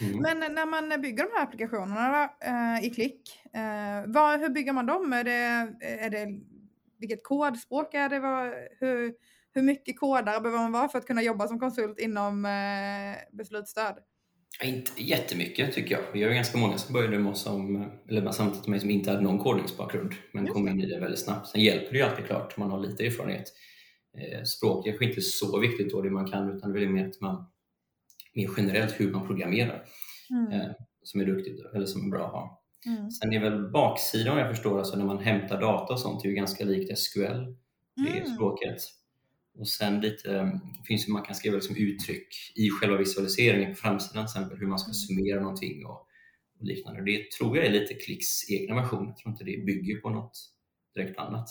Mm. 0.00 0.22
Men 0.22 0.54
när 0.54 0.66
man 0.66 1.02
bygger 1.02 1.24
de 1.24 1.30
här 1.36 1.42
applikationerna 1.42 2.30
eh, 2.40 2.86
i 2.86 2.90
Klick, 2.90 3.20
eh, 3.52 4.12
vad, 4.12 4.40
hur 4.40 4.48
bygger 4.48 4.72
man 4.72 4.86
dem? 4.86 5.12
Är 5.12 5.24
det, 5.24 5.74
är 5.80 6.10
det, 6.10 6.26
vilket 6.98 7.24
kodspråk 7.24 7.94
är 7.94 8.08
det? 8.08 8.20
Vad, 8.20 8.52
hur, 8.80 9.14
hur 9.52 9.62
mycket 9.62 10.00
kodare 10.00 10.40
behöver 10.40 10.62
man 10.62 10.72
vara 10.72 10.88
för 10.88 10.98
att 10.98 11.06
kunna 11.06 11.22
jobba 11.22 11.48
som 11.48 11.60
konsult 11.60 11.98
inom 11.98 12.44
eh, 12.44 13.36
beslutsstöd? 13.36 13.94
Inte 14.62 15.02
jättemycket 15.02 15.72
tycker 15.72 15.94
jag. 15.94 16.02
Vi 16.12 16.22
har 16.22 16.30
ganska 16.30 16.58
många 16.58 16.78
som 16.78 16.92
började 16.92 17.18
med 17.18 17.32
oss 17.32 17.42
som, 17.42 17.90
eller 18.08 18.30
samtidigt 18.30 18.66
med 18.66 18.80
som 18.80 18.90
inte 18.90 19.10
hade 19.10 19.22
någon 19.22 19.38
kodningsbakgrund 19.38 20.12
men 20.32 20.46
kom 20.46 20.68
in 20.68 20.80
i 20.80 20.86
det 20.86 21.00
väldigt 21.00 21.20
snabbt. 21.20 21.48
Sen 21.48 21.60
hjälper 21.60 21.92
det 21.92 21.98
ju 21.98 22.04
alltid 22.04 22.26
klart 22.26 22.54
om 22.56 22.60
man 22.60 22.70
har 22.70 22.80
lite 22.80 23.06
erfarenhet. 23.06 23.52
Eh, 24.18 24.42
språk 24.42 24.86
är 24.86 24.90
kanske 24.90 25.04
inte 25.04 25.20
så 25.20 25.58
viktigt 25.58 25.90
då 25.92 26.02
det 26.02 26.10
man 26.10 26.30
kan 26.30 26.56
utan 26.56 26.72
det 26.72 26.84
är 26.84 26.88
mer 26.88 27.08
att 27.08 27.20
man 27.20 27.46
mer 28.34 28.50
generellt 28.56 29.00
hur 29.00 29.12
man 29.12 29.26
programmerar 29.26 29.84
mm. 30.30 30.52
eh, 30.52 30.70
som 31.02 31.20
är 31.20 31.24
duktigt 31.24 31.60
eller 31.74 31.86
som 31.86 32.06
är 32.06 32.10
bra 32.10 32.26
att 32.26 32.32
ha. 32.32 32.64
Mm. 32.86 33.10
Sen 33.10 33.32
är 33.32 33.40
väl 33.40 33.70
baksidan 33.70 34.38
jag 34.38 34.50
förstår, 34.50 34.78
alltså 34.78 34.96
när 34.96 35.04
man 35.04 35.18
hämtar 35.18 35.60
data 35.60 35.92
och 35.92 36.00
sånt, 36.00 36.24
är 36.24 36.28
ju 36.28 36.34
ganska 36.34 36.64
likt 36.64 36.98
SQL, 36.98 37.54
det 37.96 38.10
är 38.10 38.16
mm. 38.16 38.34
språket. 38.34 38.76
Och 39.58 39.68
sen 39.68 40.00
lite, 40.00 40.38
mm, 40.38 40.60
finns 40.84 41.08
ju, 41.08 41.12
man 41.12 41.22
kan 41.22 41.34
skriva 41.34 41.54
liksom 41.54 41.76
uttryck 41.76 42.52
i 42.54 42.70
själva 42.70 42.96
visualiseringen 42.96 43.70
på 43.70 43.76
framsidan, 43.76 44.26
till 44.26 44.30
exempel 44.30 44.58
hur 44.58 44.66
man 44.66 44.78
ska 44.78 44.88
mm. 44.88 44.94
summera 44.94 45.40
någonting 45.40 45.86
och, 45.86 46.08
och 46.60 46.64
liknande. 46.64 47.04
Det 47.04 47.30
tror 47.30 47.56
jag 47.56 47.66
är 47.66 47.70
lite 47.70 47.94
Klicks 47.94 48.50
egna 48.50 48.74
version. 48.74 49.06
Jag 49.06 49.16
tror 49.16 49.32
inte 49.32 49.44
det 49.44 49.64
bygger 49.66 50.00
på 50.00 50.10
något 50.10 50.38
direkt 50.94 51.18
annat. 51.18 51.48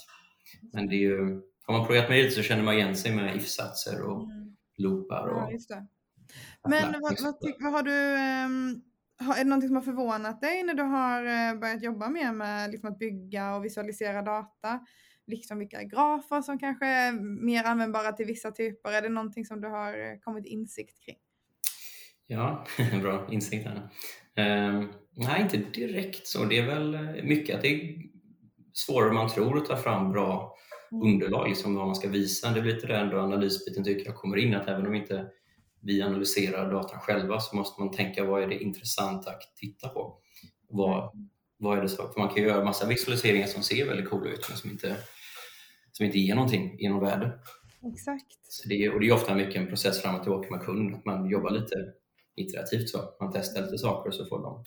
Men 0.74 0.88
det 0.88 0.96
är 0.96 1.00
ju, 1.00 1.42
har 1.66 1.78
man 1.78 1.86
programmerat 1.86 2.10
med 2.10 2.24
lite 2.24 2.36
så 2.36 2.42
känner 2.42 2.64
man 2.64 2.76
igen 2.76 2.96
sig 2.96 3.16
med 3.16 3.36
if-satser 3.36 4.02
och 4.02 4.24
mm. 4.24 4.56
loopar. 4.78 5.28
Och, 5.28 5.54
ja, 5.70 5.88
Men 6.70 6.96
vad, 7.02 7.22
vad, 7.22 7.36
vad, 7.60 7.72
har 7.74 7.84
du, 7.84 8.16
har, 9.26 9.34
är 9.34 9.38
det 9.38 9.50
någonting 9.50 9.68
som 9.68 9.76
har 9.76 9.84
förvånat 9.84 10.42
dig 10.42 10.64
när 10.64 10.74
du 10.74 10.84
har 10.84 11.26
uh, 11.26 11.60
börjat 11.60 11.84
jobba 11.84 12.10
mer 12.10 12.32
med 12.32 12.72
liksom, 12.72 12.92
att 12.92 13.00
bygga 13.00 13.56
och 13.56 13.66
visualisera 13.66 14.22
data? 14.22 14.80
liksom 15.28 15.60
vilka 15.60 15.84
grafer 15.84 16.42
som 16.42 16.60
kanske 16.60 16.86
är 16.86 17.12
mer 17.46 17.64
användbara 17.64 18.12
till 18.12 18.26
vissa 18.26 18.52
typer? 18.52 18.92
Är 18.92 19.02
det 19.02 19.10
någonting 19.10 19.46
som 19.46 19.62
du 19.62 19.68
har 19.68 19.94
eh, 19.94 20.20
kommit 20.20 20.46
insikt 20.46 21.06
kring? 21.06 21.18
Ja, 22.28 22.66
bra 23.02 23.28
insikt 23.32 23.66
här. 23.66 23.90
Uh, 24.40 24.86
nej, 25.12 25.42
inte 25.42 25.58
direkt 25.58 26.28
så. 26.28 26.46
Det 26.46 26.58
är 26.58 26.66
väl 26.66 26.94
eh, 26.94 27.24
mycket 27.24 27.56
att 27.56 27.62
det 27.62 27.68
är 27.68 27.96
svårare 28.74 29.10
än 29.10 29.16
man 29.16 29.30
tror 29.30 29.58
att 29.58 29.66
ta 29.66 29.78
fram 29.78 30.12
bra 30.12 30.56
mm. 30.92 31.08
underlag, 31.08 31.50
liksom 31.50 31.76
vad 31.76 31.86
man 31.86 31.96
ska 31.96 32.10
visa. 32.10 32.52
Det 32.52 32.62
blir 32.62 32.74
lite 32.74 32.88
där 32.88 33.04
ändå 33.04 33.20
analysbiten 33.20 33.84
tycker 33.84 34.06
jag 34.06 34.16
kommer 34.16 34.38
in, 34.38 34.56
att 34.56 34.68
även 34.68 34.88
om 34.88 34.94
inte 34.94 35.28
vi 35.84 36.02
analyserar 36.02 36.72
datan 36.72 37.00
själva 37.00 37.40
så 37.40 37.56
måste 37.56 37.82
man 37.82 37.92
tänka 37.92 38.24
vad 38.24 38.44
är 38.44 38.48
det 38.48 38.64
intressant 38.64 39.28
att 39.28 39.42
titta 39.56 39.90
på? 39.90 40.18
Vad, 40.70 41.16
mm. 41.16 41.30
vad 41.58 41.78
är 41.78 41.82
det 41.82 41.90
så? 41.90 42.08
För 42.08 42.20
man 42.20 42.30
kan 42.30 42.44
göra 42.44 42.66
massa 42.66 42.88
visualiseringar 42.88 43.48
som 43.48 43.64
ser 43.64 43.86
väldigt 43.86 44.10
coola 44.10 44.30
ut 44.30 44.46
men 44.50 44.58
som 44.58 44.70
inte 44.70 44.98
som 45.92 46.06
inte 46.06 46.20
ger 46.20 46.36
någonting 46.36 46.80
i 46.80 46.90
någon 46.90 47.04
värde. 47.04 47.40
Exakt. 47.94 48.38
Så 48.44 48.70
det, 48.70 48.90
och 48.90 49.00
det 49.00 49.08
är 49.08 49.14
ofta 49.14 49.36
mycket 49.36 49.56
en 49.56 49.68
process 49.68 50.02
fram 50.02 50.16
och 50.16 50.24
tillbaka 50.24 50.56
med 50.56 50.66
kund, 50.66 50.96
att 50.96 51.06
man 51.06 51.30
jobbar 51.30 51.52
lite 51.52 51.76
iterativt 52.36 52.90
så. 52.90 53.00
Man 53.20 53.32
testar 53.34 53.62
lite 53.62 53.78
saker 53.78 54.10
och 54.10 54.16
så 54.16 54.26
får 54.26 54.44
de 54.44 54.64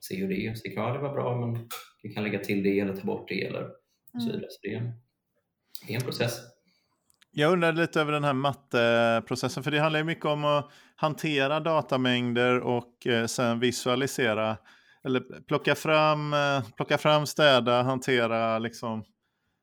se 0.00 0.16
hur 0.16 0.28
det 0.28 0.46
är. 0.46 0.54
Så 0.54 0.62
det 0.64 0.70
kan, 0.70 0.84
ja, 0.84 0.92
det 0.92 0.98
var 0.98 1.12
bra 1.12 1.46
men 1.46 1.68
vi 2.02 2.08
kan 2.14 2.24
lägga 2.24 2.38
till 2.38 2.62
det 2.62 2.80
eller 2.80 2.96
ta 2.96 3.06
bort 3.06 3.28
det 3.28 3.46
eller 3.46 3.64
och 4.14 4.22
så 4.22 4.28
mm. 4.28 4.32
vidare. 4.32 4.50
Så 4.50 4.58
det 4.62 4.74
är, 4.74 4.92
det 5.86 5.92
är 5.92 5.96
en 5.96 6.04
process. 6.04 6.40
Jag 7.38 7.52
undrar 7.52 7.72
lite 7.72 8.00
över 8.00 8.12
den 8.12 8.24
här 8.24 8.32
matteprocessen, 8.32 9.62
för 9.62 9.70
det 9.70 9.78
handlar 9.78 10.00
ju 10.00 10.04
mycket 10.04 10.24
om 10.24 10.44
att 10.44 10.70
hantera 10.96 11.60
datamängder 11.60 12.60
och 12.60 13.06
eh, 13.06 13.26
sen 13.26 13.60
visualisera, 13.60 14.56
eller 15.04 15.42
plocka 15.48 15.74
fram, 15.74 16.32
eh, 16.34 16.64
plocka 16.76 16.98
fram, 16.98 17.26
städa, 17.26 17.82
hantera 17.82 18.58
liksom 18.58 19.04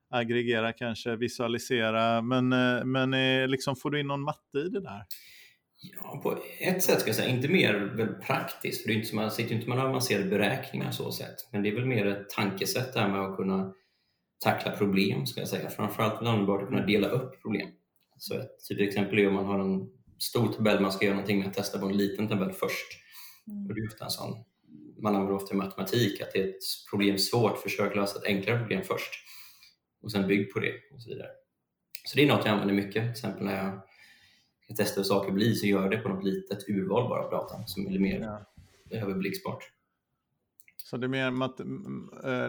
aggregera 0.10 0.74
kanske, 0.74 1.16
visualisera. 1.16 2.22
Men, 2.22 2.54
eh, 2.54 2.86
men 2.86 3.12
liksom, 3.52 3.76
får 3.76 3.90
du 3.90 4.00
in 4.00 4.08
någon 4.08 4.22
matte 4.22 4.58
i 4.58 4.70
det 4.70 4.82
där? 4.82 5.06
Ja, 5.96 6.20
på 6.24 6.38
ett 6.60 6.84
sätt 6.84 7.00
ska 7.00 7.10
jag 7.10 7.16
säga, 7.16 7.30
inte 7.30 7.48
mer 7.48 7.74
väl 7.74 8.08
praktiskt, 8.08 8.82
för 8.82 8.88
det 8.88 8.94
är 8.94 8.98
inte, 8.98 9.16
man 9.16 9.32
sitter 9.32 9.56
inte 9.56 9.70
med 9.70 9.80
avancerade 9.80 10.30
beräkningar 10.30 10.92
så 10.92 11.12
sätt, 11.12 11.36
men 11.52 11.64
det 11.64 11.70
är 11.70 11.76
väl 11.76 11.86
mer 11.86 12.06
ett 12.06 12.30
tankesätt 12.30 12.94
där 12.94 13.08
med 13.08 13.22
att 13.22 13.38
kunna 13.38 13.74
tackla 14.40 14.72
problem, 14.72 15.26
ska 15.26 15.40
jag 15.40 15.50
säga. 15.50 15.70
Framförallt 15.70 16.22
är 16.22 16.26
användbart 16.26 16.64
att 16.64 16.70
kunna 16.70 16.86
dela 16.86 17.08
upp 17.08 17.42
problem. 17.42 17.70
Så 18.18 18.40
ett 18.40 18.60
typ 18.70 18.80
exempel 18.80 19.20
är 19.20 19.28
om 19.28 19.34
man 19.34 19.46
har 19.46 19.60
en 19.60 19.90
stor 20.20 20.54
tabell 20.54 20.80
man 20.80 20.92
ska 20.92 21.06
göra 21.06 21.16
någonting 21.16 21.40
med 21.40 21.48
att 21.48 21.54
testa 21.54 21.80
på 21.80 21.86
en 21.86 21.98
liten 21.98 22.28
tabell 22.28 22.52
först. 22.52 22.88
Mm. 23.48 23.68
Och 23.68 23.76
det 23.76 23.82
är 23.82 23.88
ofta 23.88 24.06
en 24.06 24.12
sån, 24.12 24.44
man 24.98 25.16
använder 25.16 25.36
ofta 25.36 25.54
i 25.54 25.58
matematik, 25.58 26.22
att 26.22 26.34
det 26.34 26.40
är 26.40 26.48
ett 26.48 26.64
problem 26.90 27.18
svårt, 27.18 27.58
försök 27.58 27.96
lösa 27.96 28.20
ett 28.20 28.26
enklare 28.26 28.60
problem 28.60 28.82
först 28.84 29.14
och 30.02 30.12
sen 30.12 30.28
bygg 30.28 30.54
på 30.54 30.60
det 30.60 30.74
och 30.94 31.02
så 31.02 31.10
vidare. 31.10 31.30
Så 32.04 32.18
det 32.18 32.24
är 32.24 32.28
något 32.28 32.46
jag 32.46 32.54
använder 32.54 32.76
mycket. 32.76 33.04
Till 33.04 33.12
exempel 33.12 33.46
när 33.46 33.66
jag 33.66 33.82
ska 34.64 34.74
testa 34.76 35.00
hur 35.00 35.06
saker 35.06 35.32
blir 35.32 35.54
så 35.54 35.66
gör 35.66 35.82
jag 35.82 35.92
det 35.92 35.98
på 35.98 36.10
något 36.10 36.24
litet 36.24 36.70
urval 36.70 37.10
bara 37.10 37.26
av 37.26 37.32
datan 37.32 37.68
som 37.68 37.88
är 37.88 38.00
mer 38.00 38.20
ja. 38.20 38.46
överblicksbart. 38.98 39.72
Så 40.90 40.98
det 40.98 41.06
är 41.06 41.10
mer 41.10 41.32
mat, 41.32 41.60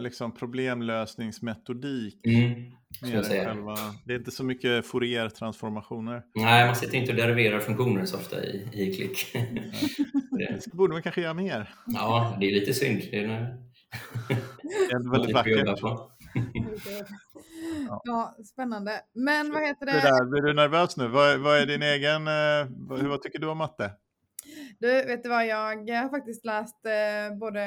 liksom 0.01 0.35
problemlösningsmetodik? 0.35 2.27
Mm, 2.27 2.51
mer 3.03 3.45
själva, 3.45 3.77
det 4.05 4.15
är 4.15 4.19
inte 4.19 4.31
så 4.31 4.45
mycket 4.45 4.87
Fourier-transformationer? 4.87 6.23
Nej, 6.35 6.67
man 6.67 6.77
sitter 6.77 6.99
inte 6.99 7.13
och 7.13 7.19
deriverar 7.19 7.61
funktioner 7.61 8.05
så 8.05 8.17
ofta 8.17 8.45
i, 8.45 8.69
i 8.73 8.95
klick. 8.95 9.33
det 10.39 10.73
borde 10.73 10.93
man 10.93 11.03
kanske 11.03 11.21
göra 11.21 11.35
mer. 11.35 11.75
Ja, 11.87 12.37
det 12.41 12.47
är 12.47 12.53
lite 12.53 12.75
synd. 12.75 13.03
Det 13.11 13.25
är, 13.25 13.57
det 14.29 14.95
är 14.95 15.11
väldigt 15.13 15.35
vackert. 15.35 15.81
ja. 18.05 18.37
spännande. 18.53 18.93
Men 19.15 19.53
vad 19.53 19.63
heter 19.63 19.87
det? 19.87 19.93
det 19.93 20.01
där, 20.01 20.31
blir 20.31 20.43
du 20.43 20.55
nervös 20.55 20.97
nu? 20.97 21.09
Vad, 21.09 21.39
vad 21.39 21.59
är 21.59 21.67
din 21.67 21.83
egen, 21.83 22.29
eh, 22.29 22.67
vad, 22.89 23.03
vad 23.03 23.23
tycker 23.23 23.39
du 23.39 23.47
om 23.47 23.59
matte? 23.59 23.91
Du, 24.79 24.89
vet 24.89 25.23
du 25.23 25.29
vad, 25.29 25.47
jag 25.47 26.03
har 26.03 26.09
faktiskt 26.09 26.45
läst 26.45 26.87
eh, 26.87 27.37
både 27.39 27.61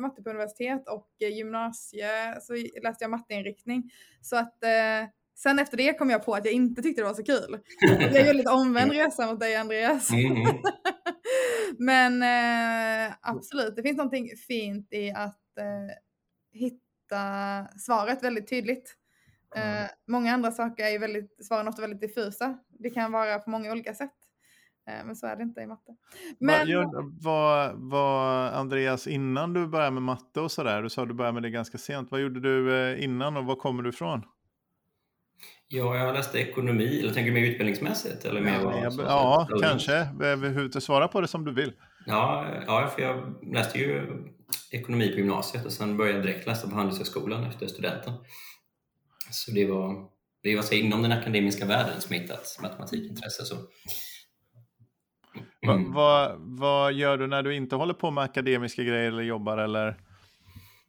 matte 0.00 0.22
på 0.22 0.30
universitet 0.30 0.88
och 0.88 1.08
gymnasie, 1.18 2.40
så 2.40 2.54
läste 2.82 3.04
jag 3.04 3.10
matteinriktning. 3.10 3.90
Så 4.20 4.36
att 4.36 4.64
eh, 4.64 5.08
sen 5.36 5.58
efter 5.58 5.76
det 5.76 5.98
kom 5.98 6.10
jag 6.10 6.24
på 6.24 6.34
att 6.34 6.44
jag 6.44 6.54
inte 6.54 6.82
tyckte 6.82 7.02
det 7.02 7.06
var 7.06 7.14
så 7.14 7.24
kul. 7.24 7.58
Jag 7.80 8.26
gjorde 8.26 8.32
lite 8.32 8.50
omvänd 8.50 8.92
resa 8.92 9.26
mot 9.26 9.40
dig 9.40 9.56
Andreas. 9.56 10.10
Mm. 10.10 10.46
Men 11.78 12.22
eh, 12.22 13.14
absolut, 13.20 13.76
det 13.76 13.82
finns 13.82 13.96
någonting 13.96 14.30
fint 14.48 14.88
i 14.92 15.10
att 15.10 15.58
eh, 15.58 15.96
hitta 16.52 16.86
hitta 17.06 17.68
svaret 17.78 18.22
väldigt 18.22 18.48
tydligt. 18.48 18.96
Mm. 19.56 19.82
Eh, 19.82 19.90
många 20.06 20.32
andra 20.32 20.52
saker 20.52 20.84
är 20.84 20.90
ju 20.90 20.98
väldigt, 20.98 21.46
svaren 21.46 21.68
ofta 21.68 21.82
väldigt 21.82 22.00
diffusa. 22.00 22.58
Det 22.68 22.90
kan 22.90 23.12
vara 23.12 23.38
på 23.38 23.50
många 23.50 23.72
olika 23.72 23.94
sätt. 23.94 24.14
Eh, 24.88 25.06
men 25.06 25.16
så 25.16 25.26
är 25.26 25.36
det 25.36 25.42
inte 25.42 25.60
i 25.60 25.66
matte. 25.66 25.96
Men... 26.38 26.68
Vad, 27.20 27.72
vad, 27.74 28.54
Andreas, 28.54 29.06
innan 29.06 29.52
du 29.52 29.66
började 29.66 29.90
med 29.90 30.02
matte 30.02 30.40
och 30.40 30.52
sådär, 30.52 30.82
du 30.82 30.90
sa 30.90 31.02
att 31.02 31.08
du 31.08 31.14
började 31.14 31.34
med 31.34 31.42
det 31.42 31.50
ganska 31.50 31.78
sent. 31.78 32.10
Vad 32.10 32.20
gjorde 32.20 32.40
du 32.40 32.76
eh, 32.76 33.04
innan 33.04 33.36
och 33.36 33.44
var 33.44 33.56
kommer 33.56 33.82
du 33.82 33.88
ifrån? 33.88 34.22
Ja, 35.68 35.96
jag 35.96 36.14
läste 36.14 36.38
ekonomi, 36.38 37.00
eller 37.00 37.12
tänker 37.12 37.32
du 37.32 37.40
mer 37.40 37.50
utbildningsmässigt? 37.50 38.24
Eller 38.24 38.40
mer 38.40 38.52
ja, 38.52 38.80
jag, 38.82 38.92
ja 38.98 39.48
kanske. 39.62 40.80
Svara 40.80 41.08
på 41.08 41.20
det 41.20 41.28
som 41.28 41.44
du 41.44 41.52
vill. 41.52 41.72
Ja, 42.06 42.46
ja, 42.66 42.90
för 42.94 43.02
jag 43.02 43.34
läste 43.52 43.78
ju 43.78 44.06
ekonomi 44.70 45.08
på 45.08 45.18
gymnasiet 45.18 45.64
och 45.64 45.72
sen 45.72 45.96
började 45.96 46.18
jag 46.18 46.26
direkt 46.26 46.46
läsa 46.46 46.68
på 46.68 46.74
Handelshögskolan 46.74 47.44
efter 47.44 47.66
studenten. 47.66 48.12
Så 49.30 49.50
det 49.50 49.66
var, 49.66 50.08
det 50.42 50.56
var 50.56 50.62
så 50.62 50.74
inom 50.74 51.02
den 51.02 51.12
akademiska 51.12 51.66
världen 51.66 52.00
som 52.00 52.14
jag 52.14 52.22
hittat 52.22 52.58
matematikintresse. 52.62 53.44
Så. 53.44 53.56
Mm. 55.74 55.92
Vad, 55.92 56.32
vad 56.38 56.92
gör 56.92 57.18
du 57.18 57.26
när 57.26 57.42
du 57.42 57.54
inte 57.54 57.76
håller 57.76 57.94
på 57.94 58.10
med 58.10 58.24
akademiska 58.24 58.82
grejer 58.82 59.08
eller 59.08 59.22
jobbar? 59.22 59.58
Eller? 59.58 59.96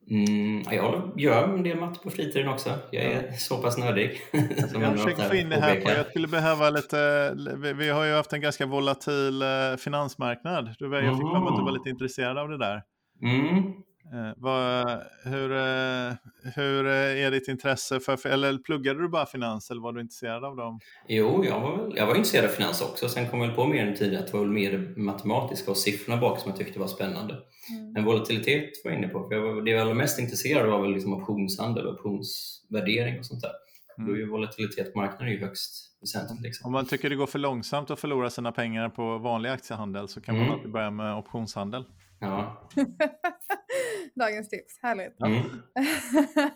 Mm, 0.10 0.64
jag 0.72 1.12
gör 1.16 1.44
en 1.44 1.64
del 1.64 1.80
matte 1.80 2.00
på 2.04 2.10
fritiden 2.10 2.48
också. 2.48 2.70
Jag 2.92 3.04
är 3.04 3.24
ja. 3.24 3.38
så 3.38 3.58
pass 3.58 3.78
nördig. 3.78 4.22
som 4.72 4.82
jag 4.82 5.00
försöker 5.00 5.24
få 5.24 5.36
in 5.36 5.50
det 5.50 5.60
här 5.60 5.82
på. 5.82 5.90
Jag 5.90 6.08
skulle 6.08 6.28
behöva 6.28 6.70
lite, 6.70 7.34
vi 7.76 7.90
har 7.90 8.06
ju 8.06 8.14
haft 8.14 8.34
en 8.34 8.42
ganska 8.42 8.66
volatil 8.66 9.42
eh, 9.42 9.48
finansmarknad. 9.78 10.66
Jag 10.66 10.74
fick 10.78 10.80
för 10.80 11.40
mig 11.40 11.48
att 11.48 11.58
du 11.58 11.64
var 11.64 11.72
lite 11.72 11.90
intresserad 11.90 12.38
av 12.38 12.50
det 12.50 12.58
där. 12.58 12.82
Mm. 13.22 13.74
Eh, 14.14 14.34
vad, 14.38 15.00
hur, 15.24 15.52
eh, 15.52 16.14
hur 16.56 16.86
är 16.88 17.32
ditt 17.32 17.48
intresse 17.48 18.00
för, 18.00 18.28
eller 18.28 18.58
pluggade 18.58 19.02
du 19.02 19.10
bara 19.10 19.26
finans 19.26 19.72
eller 19.72 19.82
var 19.82 19.94
du 19.94 20.02
intresserad 20.02 20.46
av 20.46 20.56
dem? 20.56 20.80
Jo, 21.08 21.46
jag 21.46 21.60
var, 21.60 21.92
jag 21.96 22.08
var 22.08 22.16
intresserad 22.16 22.46
av 22.46 22.50
finans 22.50 22.82
också. 22.82 23.10
Sen 23.10 23.30
kom 23.30 23.42
jag 23.42 23.56
på 23.56 23.66
mer 23.66 23.88
än 23.88 23.96
tidigare 23.96 24.24
att 24.24 24.32
det 24.32 24.38
var 24.38 24.46
mer 24.46 24.94
matematiska 24.98 25.72
och 25.72 25.78
siffrorna 25.78 26.22
bak 26.22 26.40
som 26.40 26.50
jag 26.50 26.58
tyckte 26.58 26.80
var 26.80 26.88
spännande. 26.88 27.34
Mm. 27.34 27.92
Men 27.92 28.04
volatilitet 28.04 28.70
var 28.84 28.92
jag 28.92 29.00
inne 29.00 29.08
på, 29.08 29.28
för 29.28 29.36
jag 29.36 29.42
var, 29.42 29.62
det 29.62 29.72
jag 29.72 29.86
var 29.86 29.94
mest 29.94 30.20
intresserad 30.20 30.66
av 30.66 30.72
var 30.72 30.82
väl 30.82 30.94
liksom 30.94 31.14
optionshandel 31.14 31.88
och 31.88 31.94
optionsvärdering 31.94 33.20
och 33.20 33.26
sånt 33.26 33.42
där. 33.42 33.52
Mm. 33.98 34.10
Då 34.10 34.16
är 34.16 34.20
ju 34.20 34.30
volatilitet 34.30 34.94
på 34.94 35.00
marknaden 35.00 35.34
ju 35.34 35.40
högst 35.40 35.98
väsentligt. 36.02 36.42
Liksom. 36.42 36.68
Om 36.68 36.72
man 36.72 36.86
tycker 36.86 37.10
det 37.10 37.16
går 37.16 37.28
för 37.28 37.40
långsamt 37.40 37.92
att 37.92 38.00
förlora 38.00 38.30
sina 38.30 38.52
pengar 38.52 38.90
på 38.90 39.18
vanlig 39.18 39.50
aktiehandel 39.50 40.08
så 40.08 40.22
kan 40.22 40.36
mm. 40.36 40.48
man 40.48 40.58
alltid 40.58 40.72
börja 40.72 40.92
med 40.92 41.16
optionshandel. 41.16 41.84
Ja. 42.20 42.70
Dagens 44.16 44.50
tips, 44.50 44.80
härligt. 44.82 45.22
Mm. 45.22 45.44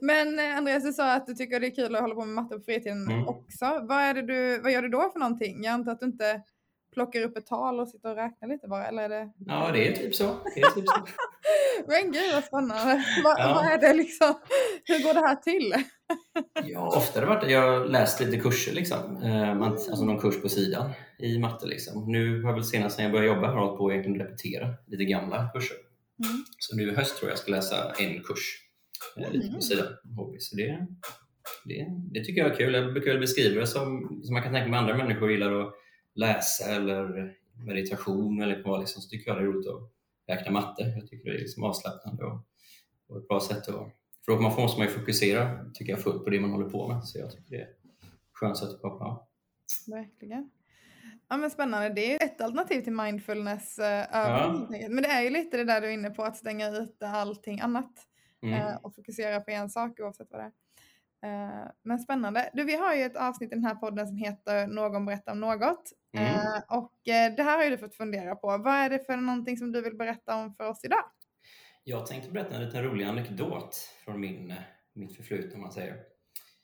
Men 0.00 0.38
eh, 0.38 0.56
Andreas, 0.56 0.84
du 0.84 0.92
sa 0.92 1.14
att 1.14 1.26
du 1.26 1.34
tycker 1.34 1.60
det 1.60 1.66
är 1.66 1.74
kul 1.74 1.94
att 1.94 2.00
hålla 2.00 2.14
på 2.14 2.24
med 2.24 2.34
matte 2.34 2.56
på 2.56 2.62
fritiden 2.62 3.08
mm. 3.08 3.28
också. 3.28 3.64
Vad, 3.82 3.98
är 3.98 4.14
det 4.14 4.22
du, 4.22 4.60
vad 4.62 4.72
gör 4.72 4.82
du 4.82 4.88
då 4.88 5.10
för 5.12 5.18
någonting? 5.18 5.64
Jag 5.64 5.72
antar 5.72 5.92
att 5.92 6.00
du 6.00 6.06
inte 6.06 6.42
plockar 6.94 7.22
upp 7.22 7.36
ett 7.36 7.46
tal 7.46 7.80
och 7.80 7.88
sitter 7.88 8.10
och 8.10 8.16
räknar 8.16 8.48
lite 8.48 8.68
bara, 8.68 8.86
eller 8.86 9.02
är 9.02 9.08
det? 9.08 9.30
Ja, 9.46 9.70
det 9.72 9.88
är 9.88 9.92
typ 9.92 10.14
så. 10.14 10.36
Det 10.54 10.60
är 10.60 10.70
typ 10.70 10.84
så. 10.88 11.06
Men 11.86 12.12
gud 12.12 12.32
vad 12.34 12.44
spännande. 12.44 13.04
Vad, 13.24 13.38
ja. 13.38 13.54
vad 13.54 13.72
är 13.72 13.78
det 13.78 13.92
liksom? 13.92 14.34
Hur 14.84 15.02
går 15.02 15.14
det 15.14 15.20
här 15.20 15.36
till? 15.36 15.74
ja, 16.64 16.96
ofta 16.96 17.20
har 17.20 17.26
det 17.26 17.34
varit 17.34 17.44
att 17.44 17.50
jag 17.50 17.90
läst 17.90 18.20
lite 18.20 18.36
kurser, 18.36 18.72
liksom. 18.72 19.22
Eh, 19.22 19.62
alltså 19.62 20.04
någon 20.04 20.20
kurs 20.20 20.42
på 20.42 20.48
sidan 20.48 20.90
i 21.18 21.38
matte. 21.38 21.66
Liksom. 21.66 22.12
Nu 22.12 22.42
har 22.42 22.50
jag 22.50 22.54
väl 22.54 22.64
senast 22.64 22.98
när 22.98 23.04
jag 23.04 23.12
började 23.12 23.34
jobba 23.34 23.52
hållit 23.52 23.78
på 23.78 23.86
att 23.88 24.18
repetera 24.20 24.74
lite 24.86 25.04
gamla 25.04 25.50
kurser. 25.54 25.76
Mm. 26.24 26.44
Så 26.58 26.76
nu 26.76 26.82
i 26.92 26.94
höst 26.94 27.16
tror 27.16 27.28
jag 27.28 27.32
jag 27.32 27.38
ska 27.38 27.52
läsa 27.52 27.92
en 27.98 28.22
kurs 28.22 28.60
eh, 29.16 29.32
lite 29.32 29.48
på 29.48 29.48
mm. 29.48 29.60
sidan. 29.60 29.86
Så 30.38 30.56
det, 30.56 30.86
det, 31.64 31.86
det 32.12 32.24
tycker 32.24 32.40
jag 32.42 32.50
är 32.50 32.56
kul. 32.56 32.74
Jag 32.74 32.92
brukar 32.92 33.18
beskriva 33.18 33.60
det 33.60 33.66
som, 33.66 34.20
som 34.22 34.34
man 34.34 34.42
kan 34.42 34.52
tänka 34.52 34.70
mig 34.70 34.78
andra 34.78 34.96
människor 34.96 35.30
gillar 35.30 35.60
att 35.60 35.74
läsa 36.14 36.64
eller 36.64 37.34
meditation 37.66 38.42
eller 38.42 38.62
vad 38.64 38.80
liksom, 38.80 39.02
så 39.02 39.08
tycker 39.08 39.30
jag 39.30 39.38
det 39.40 39.42
är 39.42 39.46
roligt 39.46 39.68
att 39.68 39.92
räkna 40.26 40.52
matte. 40.52 40.82
Jag 40.82 41.08
tycker 41.08 41.30
det 41.30 41.36
är 41.36 41.40
liksom 41.40 41.64
avslappnande 41.64 42.24
och, 42.24 42.40
och 43.08 43.18
ett 43.18 43.28
bra 43.28 43.40
sätt 43.40 43.68
att... 43.68 43.92
För 44.24 44.32
då 44.32 44.40
måste 44.40 44.80
man 44.80 44.88
ju 44.88 44.94
fokusera, 44.94 45.70
tycker 45.74 45.92
jag, 45.92 46.02
fullt 46.02 46.24
på 46.24 46.30
det 46.30 46.40
man 46.40 46.50
håller 46.50 46.70
på 46.70 46.88
med. 46.88 47.04
Så 47.04 47.18
jag 47.18 47.30
tycker 47.30 47.50
det 47.50 47.62
är 47.62 47.68
skönt 48.32 48.58
sätt 48.58 48.68
att 48.68 48.82
koppla 48.82 49.06
av. 49.06 49.26
Verkligen. 49.86 50.50
Ja 51.28 51.36
men 51.36 51.50
spännande, 51.50 51.88
det 51.88 52.14
är 52.14 52.24
ett 52.24 52.40
alternativ 52.40 52.80
till 52.80 52.92
mindfulness 52.92 53.78
uh, 53.78 53.84
ja. 53.84 54.66
Men 54.70 55.02
det 55.02 55.08
är 55.08 55.22
ju 55.22 55.30
lite 55.30 55.56
det 55.56 55.64
där 55.64 55.80
du 55.80 55.86
är 55.86 55.92
inne 55.92 56.10
på, 56.10 56.22
att 56.22 56.36
stänga 56.36 56.70
ute 56.70 57.08
allting 57.08 57.60
annat 57.60 57.92
mm. 58.42 58.66
uh, 58.66 58.76
och 58.82 58.94
fokusera 58.94 59.40
på 59.40 59.50
en 59.50 59.70
sak 59.70 60.00
oavsett 60.00 60.28
vad 60.30 60.40
det 60.40 60.50
är. 61.26 61.62
Uh, 61.64 61.70
men 61.82 61.98
spännande. 61.98 62.50
Du, 62.54 62.64
vi 62.64 62.76
har 62.76 62.94
ju 62.94 63.02
ett 63.02 63.16
avsnitt 63.16 63.52
i 63.52 63.54
den 63.54 63.64
här 63.64 63.74
podden 63.74 64.06
som 64.06 64.16
heter 64.16 64.66
Någon 64.66 65.06
berättar 65.06 65.32
om 65.32 65.40
något. 65.40 65.92
Mm. 66.14 66.62
och 66.68 66.92
det 67.04 67.42
här 67.42 67.56
har 67.56 67.64
ju 67.64 67.70
du 67.70 67.78
fått 67.78 67.94
fundera 67.94 68.34
på. 68.36 68.46
Vad 68.46 68.74
är 68.74 68.90
det 68.90 69.06
för 69.06 69.16
någonting 69.16 69.56
som 69.56 69.72
du 69.72 69.82
vill 69.82 69.96
berätta 69.96 70.36
om 70.36 70.54
för 70.54 70.68
oss 70.68 70.84
idag? 70.84 71.04
Jag 71.84 72.06
tänkte 72.06 72.30
berätta 72.30 72.54
en 72.54 72.64
liten 72.64 72.82
rolig 72.84 73.04
anekdot 73.04 73.76
från 74.04 74.20
min, 74.20 74.54
mitt 74.92 75.16
förflutna 75.16 75.54
om 75.54 75.60
man 75.60 75.72
säger. 75.72 75.96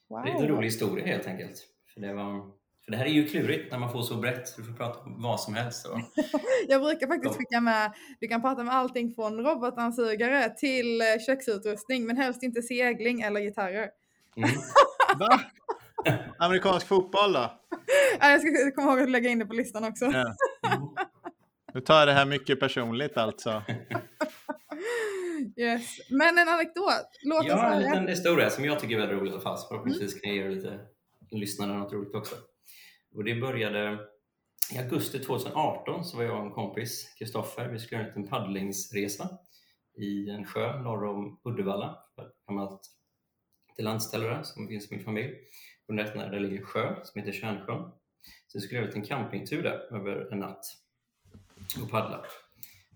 Wow. 0.09 0.27
En 0.27 0.33
liten 0.33 0.49
rolig 0.49 0.67
historia 0.67 1.07
helt 1.07 1.27
enkelt. 1.27 1.67
För 1.95 2.01
det 2.01 2.15
var 2.15 2.61
för 2.85 2.93
det 2.93 2.97
här 2.97 3.07
är 3.07 3.11
ju 3.11 3.29
klurigt 3.29 3.71
när 3.71 3.79
man 3.79 3.93
får 3.93 4.03
så 4.03 4.17
brett. 4.17 4.57
Du 4.57 4.65
får 4.65 4.73
prata 4.73 5.01
om 5.01 5.23
vad 5.23 5.41
som 5.41 5.55
helst. 5.55 5.87
Och... 5.87 5.99
jag 6.69 6.83
brukar 6.83 7.07
faktiskt 7.07 7.37
skicka 7.37 7.61
med, 7.61 7.93
du 8.21 8.29
kan 8.29 8.43
prata 8.43 8.65
med 8.65 8.75
allting 8.75 9.15
från 9.15 9.39
robotdammsugare 9.45 10.51
till 10.51 11.01
eh, 11.01 11.07
köksutrustning, 11.27 12.07
men 12.07 12.17
helst 12.17 12.43
inte 12.43 12.63
segling 12.63 13.21
eller 13.21 13.41
gitarrer. 13.41 13.91
Mm. 14.37 14.51
Va? 15.19 15.41
Amerikansk 16.39 16.87
fotboll 16.87 17.33
då? 17.33 17.61
jag 18.21 18.41
ska 18.41 18.71
komma 18.75 18.93
ihåg 18.93 19.03
att 19.03 19.11
lägga 19.11 19.31
in 19.31 19.39
det 19.39 19.47
på 19.47 19.55
listan 19.55 19.85
också. 19.85 20.05
Ja. 20.05 20.35
Mm. 20.63 20.89
Du 21.75 21.81
tar 21.81 22.07
det 22.07 22.13
här 22.13 22.27
mycket 22.27 22.61
personligt 22.61 23.17
alltså. 23.17 23.63
Yes. 25.57 26.11
Men 26.11 26.39
en 26.39 26.49
anekdot, 26.49 27.11
låt 27.23 27.47
ja, 27.47 27.55
oss 27.55 27.61
höra. 27.61 27.71
Ja, 27.71 27.77
en 27.77 27.83
liten 27.83 28.09
historia 28.09 28.51
som 28.51 28.65
jag 28.65 28.81
tycker 28.81 28.95
är 28.95 28.99
väldigt 28.99 29.19
rolig 29.19 29.31
i 29.31 29.33
alla 29.33 29.43
fall. 29.43 29.59
Förhoppningsvis 29.69 30.21
kan 30.21 30.37
jag 30.37 30.37
ge 30.37 30.55
lite 30.55 30.81
lyssnare 31.31 31.79
något 31.79 31.93
roligt 31.93 32.15
också. 32.15 32.35
Och 33.15 33.25
det 33.25 33.35
började 33.35 33.99
i 34.75 34.79
augusti 34.79 35.19
2018 35.19 36.05
så 36.05 36.17
var 36.17 36.25
jag 36.25 36.39
och 36.39 36.47
en 36.47 36.53
kompis, 36.53 37.15
Kristoffer, 37.19 37.69
vi 37.69 37.79
skulle 37.79 38.03
göra 38.03 38.13
en 38.13 38.29
paddlingsresa 38.29 39.29
i 39.97 40.31
en 40.31 40.45
sjö 40.45 40.81
norr 40.83 41.05
om 41.05 41.41
Uddevalla, 41.45 41.99
ett 42.19 42.47
gammalt 42.47 42.81
till 43.77 43.85
landställe 43.85 44.25
där 44.25 44.43
som 44.43 44.69
finns 44.69 44.93
i 44.93 44.95
min 44.95 45.05
familj 45.05 45.35
på 45.91 45.97
där, 45.97 46.31
där 46.31 46.41
ligger 46.41 46.57
en 46.57 46.65
sjö 46.65 46.95
som 47.03 47.21
heter 47.21 47.33
Tjärnsjön. 47.33 47.91
Sen 48.53 48.61
skulle 48.61 48.81
jag 48.81 48.89
ut 48.89 48.95
en 48.95 49.05
campingtur 49.05 49.63
där 49.63 49.97
över 49.97 50.33
en 50.33 50.39
natt 50.39 50.65
och 51.83 51.91
paddla. 51.91 52.25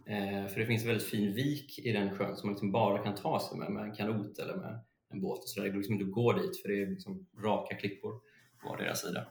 Eh, 0.07 0.47
för 0.47 0.61
det 0.61 0.67
finns 0.67 0.83
en 0.83 0.89
väldigt 0.89 1.09
fin 1.09 1.35
vik 1.35 1.79
i 1.79 1.93
den 1.93 2.17
sjön 2.17 2.37
som 2.37 2.47
man 2.47 2.55
liksom 2.55 2.73
bara 2.73 2.99
kan 2.99 3.15
ta 3.15 3.41
sig 3.41 3.59
med, 3.59 3.71
med 3.71 3.85
en 3.85 3.95
kanot 3.95 4.39
eller 4.39 4.57
med 4.57 4.81
en 5.11 5.21
båt. 5.21 5.49
Så 5.49 5.61
där. 5.61 5.65
Det 5.65 5.71
går 5.71 5.79
liksom 5.79 5.95
inte 5.95 6.05
att 6.05 6.13
gå 6.13 6.33
dit 6.33 6.63
för 6.63 6.69
det 6.69 6.83
är 6.83 6.87
liksom 6.87 7.27
raka 7.45 7.77
klippor 7.77 8.21
på 8.63 8.69
vardera 8.69 8.95
sida. 8.95 9.27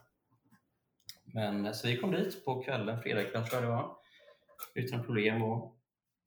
Men 1.23 1.65
eh, 1.65 1.71
så 1.71 1.87
vi 1.87 1.97
kom 1.97 2.11
dit 2.11 2.45
på 2.45 2.63
kvällen, 2.63 3.01
fredagkväll 3.01 3.47
tror 3.47 3.61
jag 3.61 3.71
det 3.71 3.75
var, 3.75 3.95
utan 4.75 5.05
problem 5.05 5.43
och, 5.43 5.77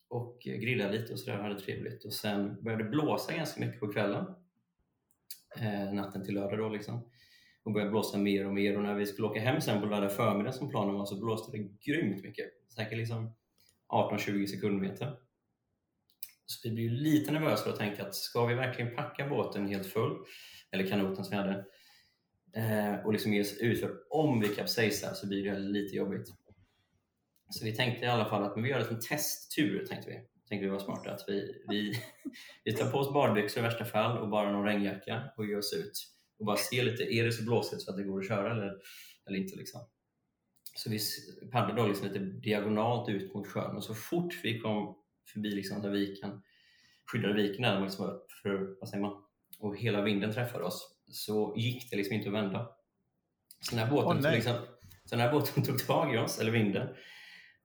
och 0.08 0.40
grillade 0.40 0.92
lite 0.92 1.12
och 1.12 1.18
sådär, 1.18 1.38
hade 1.38 1.60
trevligt. 1.60 2.04
Och 2.04 2.12
sen 2.12 2.62
började 2.62 2.84
det 2.84 2.90
blåsa 2.90 3.36
ganska 3.36 3.60
mycket 3.60 3.80
på 3.80 3.92
kvällen, 3.92 4.24
eh, 5.56 5.92
natten 5.92 6.24
till 6.24 6.34
lördag 6.34 6.58
då 6.58 6.68
liksom. 6.68 7.10
Och 7.66 7.72
började 7.72 7.90
blåsa 7.90 8.18
mer 8.18 8.46
och 8.46 8.54
mer 8.54 8.76
och 8.76 8.82
när 8.82 8.94
vi 8.94 9.06
skulle 9.06 9.28
åka 9.28 9.40
hem 9.40 9.60
sen 9.60 9.80
på 9.80 9.86
lördag 9.86 10.12
förmiddag 10.12 10.52
som 10.52 10.70
planen 10.70 10.94
var 10.94 11.06
så 11.06 11.20
blåste 11.20 11.56
det 11.56 11.68
grymt 11.84 12.24
mycket. 12.24 12.46
Säkert 12.74 12.98
liksom 12.98 13.34
18-20 13.88 14.46
sekundmeter. 14.46 15.16
Så 16.46 16.68
vi 16.68 16.74
blev 16.74 16.90
lite 16.90 17.32
nervösa 17.32 17.70
och 17.70 17.76
tänkte 17.76 18.06
att 18.06 18.14
ska 18.14 18.46
vi 18.46 18.54
verkligen 18.54 18.94
packa 18.94 19.28
båten 19.28 19.68
helt 19.68 19.86
full, 19.86 20.16
eller 20.70 20.86
kanoten 20.86 21.24
som 21.24 21.30
vi 21.30 21.36
hade, 21.36 21.64
eh, 22.56 23.06
och 23.06 23.12
liksom 23.12 23.32
ge 23.32 23.40
oss 23.40 23.58
ut 23.58 23.80
för 23.80 23.90
om 24.10 24.40
vi 24.40 24.48
kapsejsar 24.48 25.14
så 25.14 25.28
blir 25.28 25.44
det 25.44 25.58
lite 25.58 25.96
jobbigt. 25.96 26.28
Så 27.50 27.64
vi 27.64 27.76
tänkte 27.76 28.04
i 28.04 28.08
alla 28.08 28.28
fall 28.28 28.42
att 28.42 28.52
vi 28.56 28.68
gör 28.68 28.78
det 28.78 28.84
som 28.84 29.00
testtur, 29.00 29.86
tänkte 29.86 30.10
vi. 30.10 30.16
Tänkte 30.48 30.64
vi 30.64 30.72
var 30.72 30.78
smarta, 30.78 31.10
att 31.10 31.24
vi, 31.26 31.64
vi, 31.68 31.92
vi 32.64 32.72
tar 32.72 32.90
på 32.90 32.98
oss 32.98 33.12
badbyxor 33.12 33.62
i 33.62 33.66
värsta 33.66 33.84
fall 33.84 34.18
och 34.18 34.28
bara 34.28 34.52
någon 34.52 34.66
regnjacka 34.66 35.22
och 35.36 35.46
ger 35.46 35.58
oss 35.58 35.72
ut 35.72 36.15
och 36.38 36.46
bara 36.46 36.56
ser 36.56 36.84
lite, 36.84 37.02
är 37.02 37.24
det 37.24 37.32
så 37.32 37.44
blåsigt 37.44 37.82
så 37.82 37.90
att 37.90 37.96
det 37.96 38.02
går 38.02 38.20
att 38.20 38.28
köra 38.28 38.50
eller, 38.50 38.72
eller 39.26 39.38
inte 39.38 39.56
liksom. 39.56 39.80
Så 40.76 40.90
vi 40.90 40.98
paddlade 41.52 41.82
då 41.82 41.88
liksom 41.88 42.06
lite 42.06 42.18
diagonalt 42.18 43.08
ut 43.08 43.34
mot 43.34 43.46
sjön 43.46 43.76
och 43.76 43.84
så 43.84 43.94
fort 43.94 44.40
vi 44.42 44.60
kom 44.60 44.96
förbi 45.32 45.50
liksom 45.50 45.82
där 45.82 45.90
viken, 45.90 46.42
skyddade 47.12 47.34
viken 47.34 47.62
där, 47.62 47.80
liksom 47.80 48.06
upp 48.06 48.32
för, 48.42 48.76
vad 48.80 48.88
säger 48.88 49.02
man, 49.02 49.22
och 49.58 49.76
hela 49.76 50.02
vinden 50.02 50.32
träffade 50.32 50.64
oss 50.64 50.96
så 51.08 51.54
gick 51.56 51.90
det 51.90 51.96
liksom 51.96 52.14
inte 52.14 52.28
att 52.28 52.34
vända. 52.34 52.70
Så 53.60 53.76
när 53.76 53.90
båten, 53.90 54.26
oh, 54.26 54.32
liksom, 54.32 54.54
så 55.04 55.16
när 55.16 55.32
båten 55.32 55.62
tog 55.64 55.86
tag 55.86 56.14
i 56.14 56.18
oss, 56.18 56.38
eller 56.40 56.50
vinden, 56.50 56.88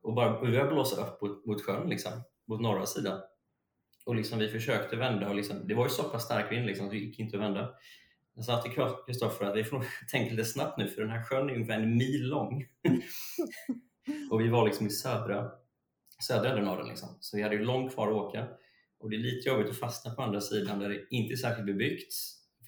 och 0.02 0.14
bara 0.14 0.42
började 0.42 0.72
blåsa 0.72 1.02
upp 1.02 1.22
mot, 1.22 1.46
mot 1.46 1.62
sjön, 1.62 1.90
liksom, 1.90 2.12
mot 2.48 2.62
norra 2.62 2.86
sidan. 2.86 3.22
Och 4.06 4.16
liksom 4.16 4.40
vi 4.40 4.48
försökte 4.48 4.96
vända 4.96 5.30
och 5.30 5.36
liksom, 5.36 5.68
det 5.68 5.76
var 5.76 5.86
ju 5.86 5.90
så 5.90 6.04
pass 6.04 6.26
stark 6.26 6.52
vind 6.52 6.66
liksom, 6.66 6.88
så 6.88 6.94
det 6.94 7.00
gick 7.00 7.20
inte 7.20 7.38
att 7.38 7.44
vända. 7.44 7.74
Jag 8.36 8.46
sa 8.46 8.62
till 8.62 8.72
Kristoffer 9.06 9.46
att 9.46 9.58
vi 9.58 9.64
får 9.64 9.86
tänka 10.12 10.32
lite 10.32 10.46
snabbt 10.46 10.78
nu 10.78 10.88
för 10.88 11.02
den 11.02 11.12
här 11.12 11.24
sjön 11.24 11.50
är 11.50 11.54
ungefär 11.54 11.80
en 11.80 11.98
mil 11.98 12.28
lång. 12.28 12.66
och 14.32 14.42
vi 14.42 14.50
var 14.50 14.66
liksom 14.66 14.88
i 14.88 14.90
södra, 14.90 15.52
södra 16.28 16.50
delen 16.50 16.68
av 16.68 16.78
den. 16.78 16.88
Liksom. 16.88 17.10
Så 17.20 17.38
vi 17.38 17.44
hade 17.44 17.56
ju 17.56 17.64
långt 17.64 17.94
kvar 17.94 18.08
att 18.08 18.14
åka. 18.14 18.48
Och 19.00 19.10
det 19.10 19.16
är 19.16 19.20
lite 19.20 19.50
jobbigt 19.50 19.70
att 19.70 19.80
fastna 19.80 20.14
på 20.16 20.22
andra 20.22 20.42
sidan 20.42 20.80
där 20.80 20.90
det 20.90 21.08
inte 21.10 21.34
är 21.34 21.38
särskilt 21.38 21.68
bebyggt 21.68 22.14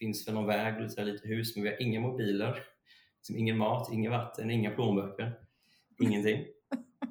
finns 0.03 0.27
väl 0.27 0.33
någon 0.33 0.47
väg 0.47 0.75
och 0.75 0.81
lite, 0.81 1.03
lite 1.03 1.27
hus, 1.27 1.55
men 1.55 1.63
vi 1.63 1.69
har 1.69 1.81
inga 1.81 1.99
mobiler, 1.99 2.63
liksom 3.17 3.37
ingen 3.37 3.57
mat, 3.57 3.93
inget 3.93 4.11
vatten, 4.11 4.51
inga 4.51 4.71
plånböcker, 4.71 5.33
ingenting. 6.01 6.45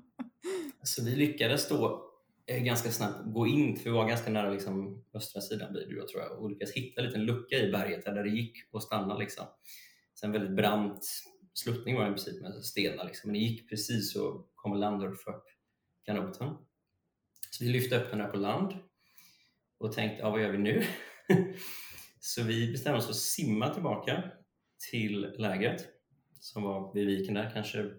Så 0.83 1.05
vi 1.05 1.17
lyckades 1.17 1.69
då 1.69 2.12
Eh, 2.47 2.63
ganska 2.63 2.91
snabbt 2.91 3.25
gå 3.25 3.47
in, 3.47 3.77
för 3.77 3.85
vi 3.85 3.91
var 3.91 4.09
ganska 4.09 4.31
nära 4.31 4.51
liksom, 4.51 5.05
östra 5.15 5.41
sidan 5.41 5.73
blir 5.73 5.87
det 5.87 6.09
tror 6.09 6.23
jag, 6.23 6.39
och 6.39 6.51
lyckades 6.51 6.75
hitta 6.75 7.01
en 7.01 7.07
liten 7.07 7.25
lucka 7.25 7.57
i 7.57 7.73
berget 7.73 8.05
där 8.05 8.25
det 8.25 8.31
gick 8.31 8.57
att 8.73 8.83
stanna. 8.83 9.19
Liksom. 9.19 9.47
Sen 10.21 10.33
väldigt 10.33 10.57
brant 10.57 11.07
sluttning 11.55 11.97
var 11.97 12.05
det 12.05 12.11
i 12.11 12.13
princip 12.13 12.43
med 12.43 12.65
stenar, 12.65 13.05
liksom. 13.05 13.29
men 13.29 13.35
det 13.35 13.45
gick 13.45 13.71
precis 13.71 14.13
så 14.13 14.47
kom 14.55 14.75
land 14.75 15.03
och 15.03 15.13
upp 15.13 15.45
kanoten. 16.05 16.57
Så 17.51 17.65
vi 17.65 17.71
lyfte 17.71 17.97
upp 17.97 18.11
den 18.11 18.19
där 18.19 18.29
på 18.29 18.37
land 18.37 18.75
och 19.79 19.93
tänkte, 19.93 20.23
ja, 20.23 20.31
vad 20.31 20.43
gör 20.43 20.51
vi 20.51 20.59
nu? 20.59 20.83
Så 22.21 22.43
vi 22.43 22.73
bestämde 22.73 22.99
oss 22.99 23.05
för 23.05 23.13
att 23.13 23.17
simma 23.17 23.75
tillbaka 23.75 24.23
till 24.91 25.35
lägret 25.39 25.89
som 26.41 26.63
var 26.63 26.95
vid 26.95 27.07
viken 27.07 27.35
där, 27.35 27.51
kanske 27.55 27.91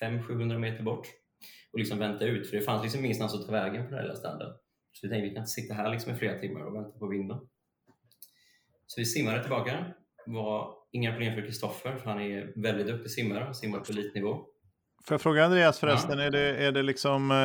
500-700 0.00 0.58
meter 0.58 0.82
bort 0.82 1.06
och 1.72 1.78
liksom 1.78 1.98
vänta 1.98 2.24
ut 2.24 2.50
för 2.50 2.56
det 2.56 2.62
fanns 2.62 2.82
liksom 2.82 3.04
ingenstans 3.04 3.34
att 3.34 3.46
ta 3.46 3.52
vägen 3.52 3.84
på 3.84 3.90
den 3.90 3.94
här 3.98 4.02
lilla 4.02 4.16
stranden. 4.16 4.52
Så 4.92 5.06
vi 5.06 5.10
tänkte 5.10 5.28
vi 5.28 5.34
kan 5.34 5.42
inte 5.42 5.50
sitta 5.50 5.74
här 5.74 5.90
liksom 5.90 6.12
i 6.12 6.16
flera 6.16 6.38
timmar 6.38 6.60
och 6.60 6.74
vänta 6.74 6.98
på 6.98 7.06
vinden. 7.06 7.38
Så 8.86 9.00
vi 9.00 9.04
simmade 9.04 9.40
tillbaka. 9.40 9.84
Det 10.26 10.32
var 10.32 10.74
inga 10.92 11.12
problem 11.12 11.34
för 11.34 11.42
Kristoffer 11.42 11.96
för 11.96 12.10
han 12.10 12.20
är 12.20 12.52
väldigt 12.56 12.86
duktig 12.86 13.10
simmare 13.10 13.48
och 13.48 13.56
simmar 13.56 13.78
på 13.78 13.92
elitnivå. 13.92 14.46
Får 15.04 15.14
jag 15.14 15.20
fråga 15.20 15.44
Andreas 15.44 15.78
förresten, 15.78 16.18
ja. 16.18 16.24
är, 16.24 16.30
det, 16.30 16.56
är, 16.56 16.72
det 16.72 16.82
liksom, 16.82 17.30
eh, 17.30 17.36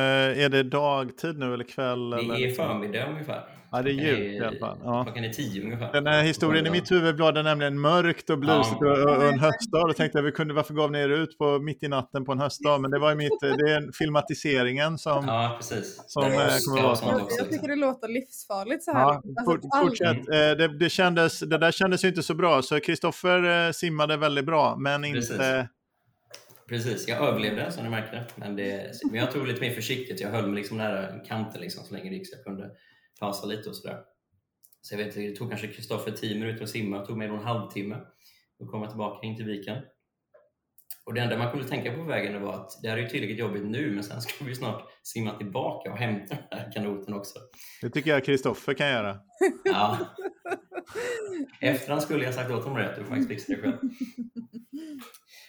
är 0.44 0.48
det 0.48 0.62
dagtid 0.62 1.38
nu 1.38 1.54
eller 1.54 1.64
kväll? 1.64 2.10
Det 2.10 2.18
eller? 2.18 2.34
är 2.34 2.50
förmiddag 2.50 3.06
ungefär. 3.06 3.44
Ja, 3.70 3.82
det 3.82 3.90
är 3.90 3.92
ljud 3.92 4.34
i 4.34 4.40
alla 4.40 4.58
fall. 4.58 4.78
Ja. 4.84 5.04
Klockan 5.04 5.24
är 5.24 5.28
tio 5.28 5.62
ungefär. 5.62 5.92
Den 5.92 6.06
här 6.06 6.22
historien 6.22 6.66
i 6.66 6.70
mitt 6.70 6.90
huvud 6.90 7.18
var 7.18 7.42
nämligen 7.42 7.80
mörkt 7.80 8.30
och 8.30 8.38
blusigt 8.38 8.76
ja. 8.80 8.92
och, 8.92 9.16
och, 9.16 9.28
en 9.28 9.38
höstdag. 9.38 9.88
Då 9.88 9.92
tänkte 9.92 10.18
jag, 10.18 10.22
vi 10.22 10.32
kunde, 10.32 10.54
varför 10.54 10.74
gav 10.74 10.90
ni 10.90 10.98
er 10.98 11.08
ut 11.08 11.38
på, 11.38 11.58
mitt 11.58 11.82
i 11.82 11.88
natten 11.88 12.24
på 12.24 12.32
en 12.32 12.38
höstdag? 12.38 12.80
Men 12.80 12.90
det 12.90 12.98
var 12.98 13.10
ju 13.10 13.16
mitt, 13.16 13.40
det 13.40 13.46
är 13.46 13.92
filmatiseringen 13.98 14.98
som, 14.98 15.24
ja, 15.26 15.54
precis. 15.56 16.02
som 16.06 16.22
eh, 16.22 16.30
kommer 16.30 16.82
vara 16.82 16.96
jag, 17.02 17.28
jag 17.38 17.50
tycker 17.50 17.68
det 17.68 17.76
låter 17.76 18.08
livsfarligt 18.08 18.84
så 18.84 18.92
här. 18.92 19.00
Ja, 19.00 19.22
alltså, 19.50 19.68
fortsätt. 19.82 20.28
Mm. 20.28 20.58
Det, 20.58 20.78
det, 20.78 20.90
kändes, 20.90 21.40
det 21.40 21.58
där 21.58 21.70
kändes 21.70 22.04
ju 22.04 22.08
inte 22.08 22.22
så 22.22 22.34
bra, 22.34 22.62
så 22.62 22.80
Kristoffer 22.80 23.66
eh, 23.66 23.72
simmade 23.72 24.16
väldigt 24.16 24.46
bra, 24.46 24.76
men 24.78 25.02
precis. 25.02 25.30
inte... 25.30 25.68
Precis, 26.68 27.08
jag 27.08 27.18
överlevde 27.28 27.72
som 27.72 27.84
ni 27.84 27.90
märkte. 27.90 28.26
Men, 28.36 28.56
det, 28.56 28.92
men 29.10 29.20
jag 29.20 29.32
tog 29.32 29.46
lite 29.46 29.60
mer 29.60 29.74
försiktigt. 29.74 30.20
Jag 30.20 30.30
höll 30.30 30.46
mig 30.46 30.56
liksom 30.56 30.76
nära 30.76 31.18
kanten 31.18 31.60
liksom, 31.60 31.84
så 31.84 31.94
länge 31.94 32.10
det 32.10 32.16
gick 32.16 32.28
så 32.28 32.36
jag 32.36 32.44
kunde 32.44 32.70
pausa 33.20 33.46
lite 33.46 33.68
och 33.68 33.76
sådär. 33.76 34.00
Så 34.80 34.94
jag 34.94 35.04
vet, 35.04 35.14
det 35.14 35.36
tog 35.36 35.48
kanske 35.48 35.68
Kristoffer 35.68 36.10
10 36.10 36.38
minuter 36.38 36.62
att 36.62 36.70
simma, 36.70 36.98
det 36.98 37.06
tog 37.06 37.22
än 37.22 37.30
en 37.30 37.38
halvtimme 37.38 37.94
att 38.60 38.70
komma 38.70 38.88
tillbaka 38.88 39.26
in 39.26 39.36
till 39.36 39.44
viken. 39.44 39.82
Och 41.04 41.14
det 41.14 41.20
enda 41.20 41.38
man 41.38 41.50
kunde 41.50 41.68
tänka 41.68 41.92
på 41.92 42.02
vägen 42.02 42.42
var 42.42 42.54
att 42.54 42.70
det 42.82 42.88
här 42.88 42.96
är 42.96 43.02
ju 43.02 43.08
tillräckligt 43.08 43.38
jobbigt 43.38 43.64
nu, 43.64 43.90
men 43.90 44.04
sen 44.04 44.20
ska 44.20 44.44
vi 44.44 44.54
snart 44.54 44.82
simma 45.02 45.38
tillbaka 45.38 45.92
och 45.92 45.98
hämta 45.98 46.36
den 46.50 46.58
här 46.58 46.72
kanoten 46.72 47.14
också. 47.14 47.38
Det 47.82 47.90
tycker 47.90 48.10
jag 48.10 48.24
Kristoffer 48.24 48.74
kan 48.74 48.88
göra. 48.88 49.18
Ja. 49.64 49.98
Efterhand 51.60 52.02
skulle 52.02 52.24
jag 52.24 52.34
sagt 52.34 52.50
åt 52.50 52.64
honom 52.64 52.78
rätt, 52.78 52.96
du 52.96 53.04
får 53.04 53.10
faktiskt 53.10 53.28
fixa 53.28 53.52
det 53.52 53.62
själv. 53.62 53.76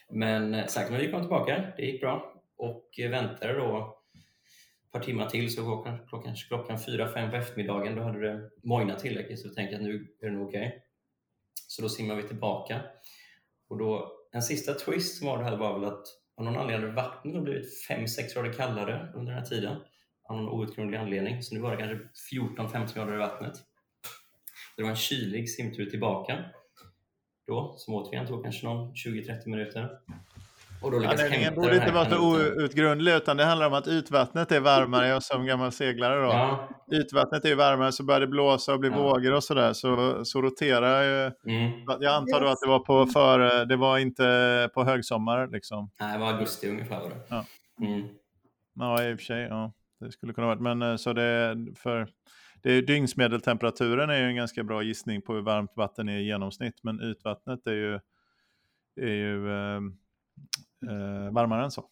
Men 0.09 0.53
sen 0.53 0.67
sagt 0.67 0.91
men 0.91 0.99
vi 0.99 1.11
kom 1.11 1.21
tillbaka, 1.21 1.73
det 1.77 1.85
gick 1.85 2.01
bra 2.01 2.33
och 2.57 2.99
eh, 2.99 3.09
väntade 3.09 3.53
då 3.53 3.95
ett 4.85 4.91
par 4.91 4.99
timmar 4.99 5.29
till 5.29 5.55
så 5.55 5.61
klockan, 5.61 6.07
klockan, 6.07 6.35
klockan 6.35 6.79
fyra, 6.79 7.13
fem 7.13 7.29
på 7.29 7.35
eftermiddagen 7.35 7.95
då 7.95 8.03
hade 8.03 8.19
det 8.19 8.49
mojnat 8.63 8.99
tillräckligt 8.99 9.39
så 9.39 9.49
vi 9.49 9.55
tänkte 9.55 9.75
att 9.75 9.81
nu 9.81 10.07
är 10.21 10.25
det 10.25 10.31
nog 10.31 10.47
okej. 10.47 10.67
Okay. 10.67 10.79
Så 11.67 11.81
då 11.81 11.89
simmar 11.89 12.15
vi 12.15 12.23
tillbaka 12.23 12.81
och 13.69 13.77
då 13.77 14.15
en 14.31 14.41
sista 14.41 14.73
twist 14.73 15.17
som 15.17 15.27
var 15.27 15.37
det 15.37 15.43
här 15.43 15.57
var 15.57 15.79
väl 15.79 15.89
att 15.89 16.07
av 16.39 16.45
någon 16.45 16.57
anledning 16.57 16.89
hade 16.89 17.01
vattnet 17.01 17.43
blivit 17.43 17.87
5-6 17.89 18.33
grader 18.33 18.53
kallare 18.53 19.11
under 19.15 19.31
den 19.31 19.41
här 19.41 19.49
tiden. 19.49 19.77
Av 20.23 20.37
någon 20.37 20.49
outgrundlig 20.49 20.97
anledning. 20.97 21.43
Så 21.43 21.55
nu 21.55 21.61
var 21.61 21.71
det 21.71 21.77
kanske 21.77 22.07
14-15 22.35 22.95
grader 22.95 23.13
i 23.13 23.17
vattnet. 23.17 23.53
Det 24.77 24.83
var 24.83 24.89
en 24.89 24.95
kylig 24.95 25.49
simtur 25.49 25.89
tillbaka. 25.89 26.45
Då, 27.49 27.73
som 27.77 27.93
återigen 27.93 28.27
tog 28.27 28.43
kanske 28.43 28.65
någon 28.65 28.93
20-30 28.93 29.49
minuter. 29.49 29.89
Och 30.81 30.91
då 30.91 30.97
Anledningen 30.97 31.55
borde 31.55 31.75
inte 31.75 31.91
vara 31.91 32.09
så 32.09 32.17
outgrundlig 32.17 33.13
utan 33.13 33.37
det 33.37 33.45
handlar 33.45 33.67
om 33.67 33.73
att 33.73 33.87
ytvattnet 33.87 34.51
är 34.51 34.59
varmare 34.59 35.15
och 35.15 35.23
som 35.23 35.45
gammal 35.45 35.71
seglare 35.71 36.21
då. 36.21 36.27
Ja. 36.27 36.69
Ytvattnet 36.91 37.45
är 37.45 37.55
varmare 37.55 37.91
så 37.91 38.03
börjar 38.03 38.19
det 38.19 38.27
blåsa 38.27 38.73
och 38.73 38.79
bli 38.79 38.89
ja. 38.89 38.97
vågor 38.97 39.33
och 39.33 39.43
sådär 39.43 39.73
så, 39.73 40.25
så 40.25 40.41
roterar 40.41 41.03
ju. 41.03 41.31
Mm. 41.53 41.71
Jag 41.99 42.15
antar 42.15 42.41
då 42.41 42.47
att 42.47 42.61
det 42.61 42.67
var 42.67 42.79
på 42.79 43.05
för, 43.05 43.65
det 43.65 43.75
var 43.75 43.97
inte 43.97 44.69
på 44.73 44.83
högsommar 44.83 45.47
liksom. 45.47 45.91
Nej, 45.99 46.13
det 46.13 46.19
var 46.19 46.33
augusti 46.33 46.69
ungefär 46.69 46.99
var 46.99 47.09
det. 47.09 47.21
Ja. 47.29 47.45
Mm. 47.81 48.07
ja, 48.73 49.03
i 49.03 49.13
och 49.13 49.19
för 49.19 49.25
sig. 49.25 49.41
Ja, 49.41 49.71
det 49.99 50.11
skulle 50.11 50.33
kunna 50.33 50.47
varit. 50.47 50.61
Men 50.61 50.81
eh, 50.81 50.95
så 50.95 51.13
det 51.13 51.57
för 51.77 52.07
det 52.63 52.71
är, 52.71 52.81
dygnsmedeltemperaturen 52.81 54.09
är 54.09 54.19
ju 54.19 54.25
en 54.25 54.35
ganska 54.35 54.63
bra 54.63 54.83
gissning 54.83 55.21
på 55.21 55.33
hur 55.33 55.41
varmt 55.41 55.71
vatten 55.75 56.09
är 56.09 56.17
i 56.17 56.25
genomsnitt. 56.25 56.83
Men 56.83 57.01
ytvattnet 57.01 57.67
är 57.67 57.73
ju, 57.73 57.99
är 59.01 59.13
ju 59.13 59.49
eh, 59.49 59.81
eh, 60.91 61.31
varmare 61.31 61.63
än 61.63 61.71
så. 61.71 61.85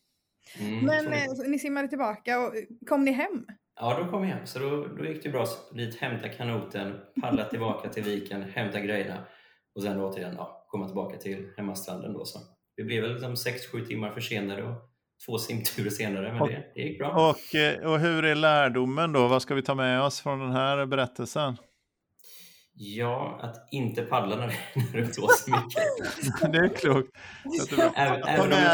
Mm, 0.59 0.85
Men 0.85 1.13
eh, 1.13 1.49
ni 1.49 1.59
simmade 1.59 1.87
tillbaka 1.87 2.39
och 2.39 2.53
kom 2.87 3.05
ni 3.05 3.11
hem? 3.11 3.45
Ja, 3.79 3.99
då 4.03 4.11
kom 4.11 4.21
vi 4.21 4.27
hem. 4.27 4.45
Så 4.45 4.59
då, 4.59 4.87
då 4.87 5.05
gick 5.05 5.23
det 5.23 5.29
bra 5.29 5.45
dit, 5.73 5.95
hämta 5.95 6.29
kanoten, 6.29 6.99
paddla 7.21 7.45
tillbaka 7.45 7.89
till 7.89 8.03
viken, 8.03 8.43
hämta 8.43 8.79
grejerna 8.79 9.23
och 9.75 9.83
sen 9.83 9.99
återigen 9.99 10.35
ja, 10.37 10.65
komma 10.67 10.85
tillbaka 10.87 11.17
till 11.17 11.49
hemmastranden. 11.57 12.13
Då, 12.13 12.25
så. 12.25 12.39
Vi 12.75 12.83
blev 12.83 13.03
väl 13.03 13.11
liksom 13.11 13.33
6-7 13.33 13.85
timmar 13.85 14.11
försenade 14.11 14.63
och 14.63 14.75
två 15.25 15.37
simturer 15.37 15.89
senare, 15.89 16.31
men 16.31 16.41
och, 16.41 16.47
det, 16.47 16.63
det 16.75 16.81
gick 16.81 16.99
bra. 16.99 17.29
Och, 17.29 17.55
eh, 17.55 17.91
och 17.91 17.99
hur 17.99 18.25
är 18.25 18.35
lärdomen 18.35 19.13
då? 19.13 19.27
Vad 19.27 19.41
ska 19.41 19.55
vi 19.55 19.61
ta 19.61 19.75
med 19.75 20.01
oss 20.01 20.21
från 20.21 20.39
den 20.39 20.51
här 20.51 20.85
berättelsen? 20.85 21.57
Ja, 22.79 23.39
att 23.41 23.67
inte 23.71 24.01
paddla 24.01 24.35
när, 24.35 24.47
när 24.75 25.01
det 25.01 25.15
blåser 25.15 25.51
mycket. 25.51 26.51
det 26.51 26.57
är 26.57 26.67
klokt. 26.67 27.09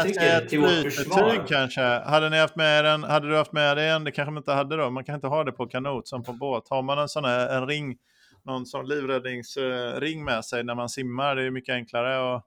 Tycker 0.06 0.46
till 0.46 0.60
vårt 0.60 0.92
försvar. 0.92 1.46
kanske. 1.48 1.82
Hade, 1.82 2.30
ni 2.30 2.38
haft 2.38 2.56
med 2.56 2.86
en, 2.86 3.04
hade 3.04 3.28
du 3.28 3.36
haft 3.36 3.52
med 3.52 3.76
dig 3.76 3.90
en, 3.90 4.04
det 4.04 4.12
kanske 4.12 4.30
man 4.30 4.40
inte 4.40 4.52
hade 4.52 4.76
då, 4.76 4.90
man 4.90 5.04
kan 5.04 5.14
inte 5.14 5.26
ha 5.26 5.44
det 5.44 5.52
på 5.52 5.66
kanot 5.66 6.08
som 6.08 6.24
på 6.24 6.32
båt. 6.32 6.68
Har 6.68 6.82
man 6.82 6.98
en 6.98 7.08
sån 7.08 7.24
här 7.24 7.48
en 7.48 7.66
ring, 7.66 7.96
någon 8.44 8.66
sån 8.66 8.88
livräddningsring 8.88 10.24
med 10.24 10.44
sig 10.44 10.64
när 10.64 10.74
man 10.74 10.88
simmar, 10.88 11.36
det 11.36 11.42
är 11.42 11.50
mycket 11.50 11.72
enklare 11.72 12.36
att 12.36 12.46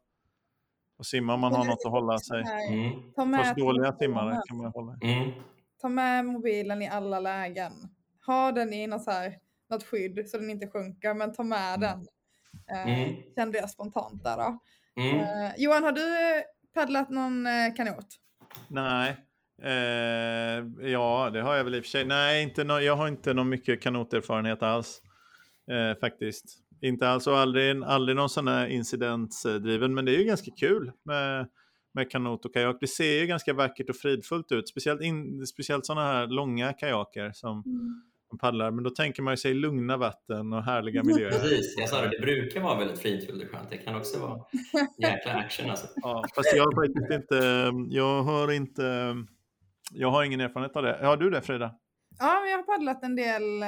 och 0.98 1.06
simma 1.06 1.34
om 1.34 1.40
man 1.40 1.54
har 1.54 1.66
något 1.66 1.86
att 1.86 1.92
hålla 1.92 2.20
sig. 2.20 2.44
Mm. 2.70 3.14
Ta 3.16 3.26
med 3.26 3.46
Fast 3.46 3.58
dåliga 3.58 3.94
simmare 3.94 4.42
kan 4.48 4.58
man 4.58 4.72
hålla. 4.72 4.98
Mm. 5.02 5.32
Ta 5.82 5.90
med 5.90 6.26
mobilen 6.26 6.82
i 6.82 6.88
alla 6.88 7.20
lägen. 7.20 7.72
Ha 8.26 8.52
den 8.52 8.74
i 8.74 8.88
något 8.88 9.04
så 9.04 9.12
här 9.12 9.38
något 9.70 9.84
skydd 9.84 10.30
så 10.30 10.38
den 10.38 10.50
inte 10.50 10.68
sjunker, 10.68 11.14
men 11.14 11.34
ta 11.34 11.44
med 11.44 11.76
mm. 11.76 11.82
den. 11.82 12.08
Eh, 12.72 13.00
mm. 13.00 13.16
Kände 13.36 13.58
jag 13.58 13.70
spontant 13.70 14.24
där 14.24 14.38
då. 14.38 14.60
Mm. 15.02 15.20
Eh, 15.20 15.52
Johan, 15.58 15.84
har 15.84 15.92
du 15.92 16.44
paddlat 16.74 17.10
någon 17.10 17.48
eh, 17.48 17.74
kanot? 17.76 18.08
Nej. 18.68 19.16
Eh, 19.64 20.90
ja, 20.92 21.30
det 21.34 21.42
har 21.42 21.56
jag 21.56 21.64
väl 21.64 21.76
i 21.76 21.80
och 21.80 21.84
för 21.84 21.90
sig. 21.90 22.06
Nej, 22.06 22.44
inte 22.44 22.64
no 22.64 22.80
jag 22.80 22.96
har 22.96 23.08
inte 23.08 23.34
någon 23.34 23.50
mycket 23.50 23.82
kanoterfarenhet 23.82 24.64
alls. 24.64 25.02
Eh, 25.72 26.00
faktiskt. 26.00 26.46
Inte 26.82 27.10
alls 27.10 27.28
och 27.28 27.38
aldrig, 27.38 27.84
aldrig 27.84 28.16
någon 28.16 28.30
sån 28.30 28.48
här 28.48 28.68
incidentsdriven, 28.68 29.94
men 29.94 30.06
det 30.06 30.16
är 30.16 30.18
ju 30.18 30.24
ganska 30.24 30.52
kul 30.52 30.92
med, 31.04 31.48
med 31.94 32.12
kanot 32.12 32.46
och 32.46 32.54
kajak. 32.54 32.78
Det 32.80 32.88
ser 32.88 33.20
ju 33.20 33.28
ganska 33.28 33.54
vackert 33.54 33.90
och 33.90 33.96
fridfullt 33.96 34.52
ut, 34.52 34.70
speciellt, 34.70 35.02
in, 35.02 35.48
speciellt 35.48 35.86
sådana 35.86 36.08
här 36.08 36.28
långa 36.28 36.74
kajaker 36.74 37.32
som, 37.34 37.63
mm 37.66 38.02
paddlar. 38.40 38.72
Men 38.72 38.84
då 38.84 38.90
tänker 38.90 39.22
man 39.22 39.38
sig 39.38 39.54
lugna 39.54 39.98
vatten 39.98 40.54
och 40.54 40.63
härliga 40.63 41.04
miljöer. 41.04 41.32
Precis, 41.32 41.76
jag 41.78 41.90
sa 41.90 42.02
det, 42.02 42.10
det 42.10 42.20
brukar 42.20 42.62
vara 42.62 42.80
väldigt 42.80 43.00
fridfullt 43.00 43.44
och 43.44 43.50
skönt. 43.50 43.70
Det 43.70 43.78
kan 43.78 43.96
också 43.96 44.20
vara 44.20 44.42
jäkla 44.98 45.32
action 45.32 45.70
alltså. 45.70 45.88
Ja, 45.96 46.26
fast 46.36 46.56
jag 46.56 46.63
har 46.63 46.88
faktiskt 46.88 47.12
inte, 47.12 47.72
jag 47.96 48.24
har 48.24 48.52
inte, 48.52 49.16
jag 49.92 50.12
har 50.12 50.24
ingen 50.24 50.40
erfarenhet 50.40 50.76
av 50.76 50.84
det. 50.84 51.00
Har 51.02 51.18
du 51.18 51.30
det 51.30 51.42
Frida? 51.42 51.76
Ja, 52.20 52.46
jag 52.46 52.58
har 52.58 52.63
paddlat 52.63 53.04
en 53.04 53.16
del 53.16 53.63
eh, 53.63 53.68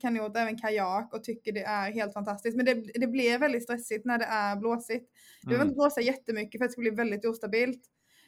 kanot, 0.00 0.36
även 0.36 0.58
kajak 0.58 1.14
och 1.14 1.24
tycker 1.24 1.52
det 1.52 1.62
är 1.62 1.92
helt 1.92 2.12
fantastiskt. 2.12 2.56
Men 2.56 2.66
det, 2.66 2.74
det 2.74 3.06
blir 3.06 3.38
väldigt 3.38 3.62
stressigt 3.62 4.04
när 4.04 4.18
det 4.18 4.24
är 4.24 4.56
blåsigt. 4.56 5.10
Det 5.42 5.46
behöver 5.46 5.64
mm. 5.64 5.68
inte 5.68 5.78
blåsa 5.78 6.00
jättemycket 6.00 6.58
för 6.58 6.64
att 6.64 6.68
det 6.68 6.72
ska 6.72 6.80
bli 6.80 6.90
väldigt 6.90 7.24
ostabilt 7.24 7.82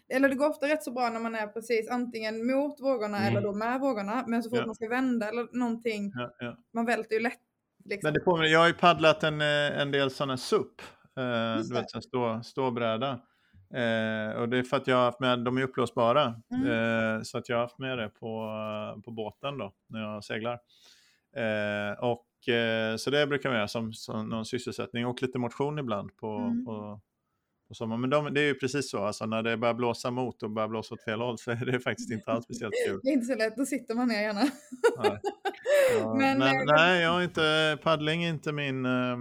eller 0.08 0.28
det 0.28 0.34
går 0.34 0.48
ofta 0.48 0.68
rätt 0.68 0.82
så 0.82 0.92
bra 0.92 1.10
när 1.10 1.20
man 1.20 1.34
är 1.34 1.46
precis 1.46 1.90
antingen 1.90 2.46
mot 2.46 2.80
vågorna 2.80 3.18
mm. 3.18 3.28
eller 3.28 3.40
då 3.40 3.52
med 3.52 3.80
vågorna. 3.80 4.24
Men 4.26 4.42
så 4.42 4.50
fort 4.50 4.58
ja. 4.58 4.66
man 4.66 4.74
ska 4.74 4.88
vända 4.88 5.28
eller 5.28 5.58
någonting, 5.58 6.12
ja, 6.14 6.34
ja. 6.38 6.56
man 6.74 6.86
välter 6.86 7.14
ju 7.14 7.22
lätt. 7.22 7.40
Liksom. 7.84 8.06
Men 8.06 8.14
det 8.14 8.20
påminner, 8.20 8.48
jag 8.48 8.58
har 8.58 8.68
ju 8.68 8.74
paddlat 8.74 9.22
en, 9.22 9.40
eh, 9.40 9.80
en 9.80 9.90
del 9.90 10.10
sådana 10.10 10.36
SUP, 10.36 10.80
eh, 11.16 11.62
du 11.68 11.74
vet 11.74 11.94
en 11.94 12.02
stå, 12.02 12.42
ståbräda. 12.44 13.20
Eh, 13.74 14.40
och 14.40 14.48
det 14.48 14.58
är 14.58 14.62
för 14.62 14.76
att 14.76 14.86
jag 14.86 14.96
har 14.96 15.04
haft 15.04 15.20
med, 15.20 15.38
de 15.38 15.58
är 15.58 15.62
upplåsbara, 15.62 16.34
mm. 16.50 16.70
eh, 16.70 17.22
så 17.22 17.38
att 17.38 17.48
jag 17.48 17.56
har 17.56 17.62
haft 17.62 17.78
med 17.78 17.98
det 17.98 18.08
på, 18.08 18.48
på 19.04 19.10
båten 19.10 19.58
då, 19.58 19.72
när 19.88 20.00
jag 20.00 20.24
seglar. 20.24 20.58
Eh, 21.36 22.04
och, 22.04 22.48
eh, 22.48 22.96
så 22.96 23.10
det 23.10 23.26
brukar 23.26 23.48
jag 23.48 23.56
göra 23.56 23.68
som, 23.68 23.92
som 23.92 24.28
någon 24.28 24.44
sysselsättning 24.44 25.06
och 25.06 25.22
lite 25.22 25.38
motion 25.38 25.78
ibland 25.78 26.16
på, 26.16 26.26
mm. 26.26 26.64
på, 26.64 27.00
på 27.68 27.74
sommaren. 27.74 28.00
Men 28.00 28.10
de, 28.10 28.34
det 28.34 28.40
är 28.40 28.44
ju 28.44 28.54
precis 28.54 28.90
så, 28.90 29.04
alltså, 29.04 29.26
när 29.26 29.42
det 29.42 29.56
börjar 29.56 29.74
blåsa 29.74 30.10
mot 30.10 30.42
och 30.42 30.50
börjar 30.50 30.68
blåsa 30.68 30.94
åt 30.94 31.04
fel 31.04 31.20
håll 31.20 31.38
så 31.38 31.50
är 31.50 31.64
det 31.66 31.80
faktiskt 31.80 32.10
inte 32.10 32.30
alls 32.30 32.44
speciellt 32.44 32.74
kul. 32.86 33.00
Det 33.02 33.08
är 33.08 33.12
inte 33.12 33.26
så 33.26 33.34
lätt, 33.34 33.56
då 33.56 33.66
sitter 33.66 33.94
man 33.94 34.08
ner 34.08 34.22
gärna. 34.22 34.40
Nej. 35.02 35.20
Ja, 36.00 36.14
men, 36.14 36.38
men 36.38 36.56
äh, 36.56 36.74
nej, 36.76 37.02
jag 37.02 37.24
inte, 37.24 37.78
paddling 37.82 38.24
är 38.24 38.28
inte 38.28 38.52
min, 38.52 38.86
äh, 38.86 39.16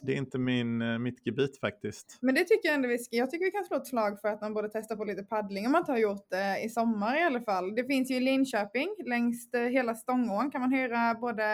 det 0.00 0.12
är 0.12 0.16
inte 0.16 0.38
min, 0.38 0.82
äh, 0.82 0.98
mitt 0.98 1.26
gebit 1.26 1.60
faktiskt. 1.60 2.18
Men 2.20 2.34
det 2.34 2.44
tycker 2.44 2.68
jag 2.68 2.74
ändå 2.74 2.88
vi 2.88 2.98
ska, 2.98 3.16
jag 3.16 3.30
tycker 3.30 3.44
vi 3.44 3.50
kan 3.50 3.64
slå 3.64 3.76
ett 3.76 3.86
slag 3.86 4.20
för 4.20 4.28
att 4.28 4.40
man 4.40 4.54
borde 4.54 4.68
testa 4.68 4.96
på 4.96 5.04
lite 5.04 5.22
paddling 5.22 5.66
om 5.66 5.72
man 5.72 5.82
inte 5.82 5.92
har 5.92 5.98
gjort 5.98 6.26
det 6.30 6.64
i 6.64 6.68
sommar 6.68 7.20
i 7.20 7.22
alla 7.22 7.40
fall. 7.40 7.74
Det 7.74 7.84
finns 7.84 8.10
ju 8.10 8.14
i 8.14 8.20
Linköping, 8.20 8.88
längs 9.06 9.50
hela 9.54 9.94
Stångån 9.94 10.50
kan 10.50 10.60
man 10.60 10.72
hyra 10.72 11.14
både 11.14 11.44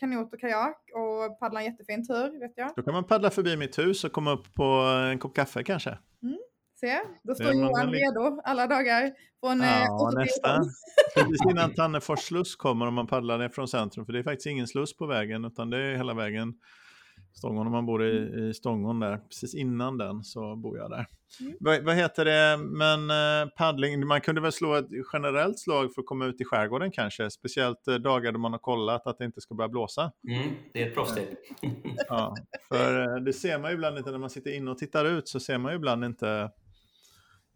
kanot 0.00 0.32
och 0.32 0.40
kajak 0.40 0.78
och 0.94 1.38
paddla 1.38 1.60
en 1.60 1.66
jättefin 1.66 2.06
tur, 2.06 2.40
vet 2.40 2.52
jag. 2.56 2.72
Då 2.76 2.82
kan 2.82 2.94
man 2.94 3.04
paddla 3.04 3.30
förbi 3.30 3.56
mitt 3.56 3.78
hus 3.78 4.04
och 4.04 4.12
komma 4.12 4.32
upp 4.32 4.54
på 4.54 4.64
en 5.12 5.18
kopp 5.18 5.34
kaffe 5.34 5.62
kanske. 5.64 5.98
Mm. 6.22 6.38
Se, 6.80 7.00
då 7.22 7.34
står 7.34 7.52
Johan 7.52 7.90
redo 7.90 8.40
alla 8.44 8.66
dagar 8.66 9.12
från 9.40 9.60
Ja, 9.60 10.10
eh, 10.12 10.18
nästan. 10.18 10.64
Precis 11.14 11.40
innan 11.50 11.74
Tannefors 11.74 12.20
sluss 12.20 12.56
kommer 12.56 12.86
om 12.86 12.94
man 12.94 13.06
paddlar 13.06 13.38
ner 13.38 13.48
från 13.48 13.68
centrum, 13.68 14.06
för 14.06 14.12
det 14.12 14.18
är 14.18 14.22
faktiskt 14.22 14.46
ingen 14.46 14.66
sluss 14.66 14.96
på 14.96 15.06
vägen, 15.06 15.44
utan 15.44 15.70
det 15.70 15.78
är 15.78 15.96
hela 15.96 16.14
vägen 16.14 16.54
Stångån, 17.34 17.66
om 17.66 17.72
man 17.72 17.86
bor 17.86 18.04
i, 18.04 18.18
mm. 18.18 18.50
i 18.50 18.54
Stångån 18.54 19.00
där, 19.00 19.18
precis 19.18 19.54
innan 19.54 19.98
den 19.98 20.24
så 20.24 20.56
bor 20.56 20.78
jag 20.78 20.90
där. 20.90 21.06
Mm. 21.40 21.56
Vad, 21.60 21.84
vad, 21.84 21.94
heter 21.94 22.24
det, 22.24 22.56
men 22.58 23.10
eh, 23.10 23.48
paddling, 23.56 24.06
man 24.06 24.20
kunde 24.20 24.40
väl 24.40 24.52
slå 24.52 24.74
ett 24.74 24.88
generellt 25.12 25.58
slag 25.58 25.94
för 25.94 26.00
att 26.00 26.06
komma 26.06 26.26
ut 26.26 26.40
i 26.40 26.44
skärgården 26.44 26.90
kanske, 26.90 27.30
speciellt 27.30 27.88
eh, 27.88 27.94
dagar 27.94 28.32
då 28.32 28.38
man 28.38 28.52
har 28.52 28.58
kollat 28.58 29.06
att 29.06 29.18
det 29.18 29.24
inte 29.24 29.40
ska 29.40 29.54
börja 29.54 29.68
blåsa. 29.68 30.12
Mm, 30.28 30.54
det 30.72 30.82
är 30.82 30.86
ett 30.86 30.94
proffstip. 30.94 31.28
ja, 32.08 32.34
för 32.68 33.16
eh, 33.16 33.24
det 33.24 33.32
ser 33.32 33.58
man 33.58 33.70
ju 33.70 33.74
ibland 33.74 33.98
inte 33.98 34.10
när 34.10 34.18
man 34.18 34.30
sitter 34.30 34.50
inne 34.50 34.70
och 34.70 34.78
tittar 34.78 35.04
ut 35.04 35.28
så 35.28 35.40
ser 35.40 35.58
man 35.58 35.72
ju 35.72 35.76
ibland 35.76 36.04
inte, 36.04 36.50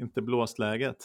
inte 0.01 0.23
blåsläget. 0.23 0.97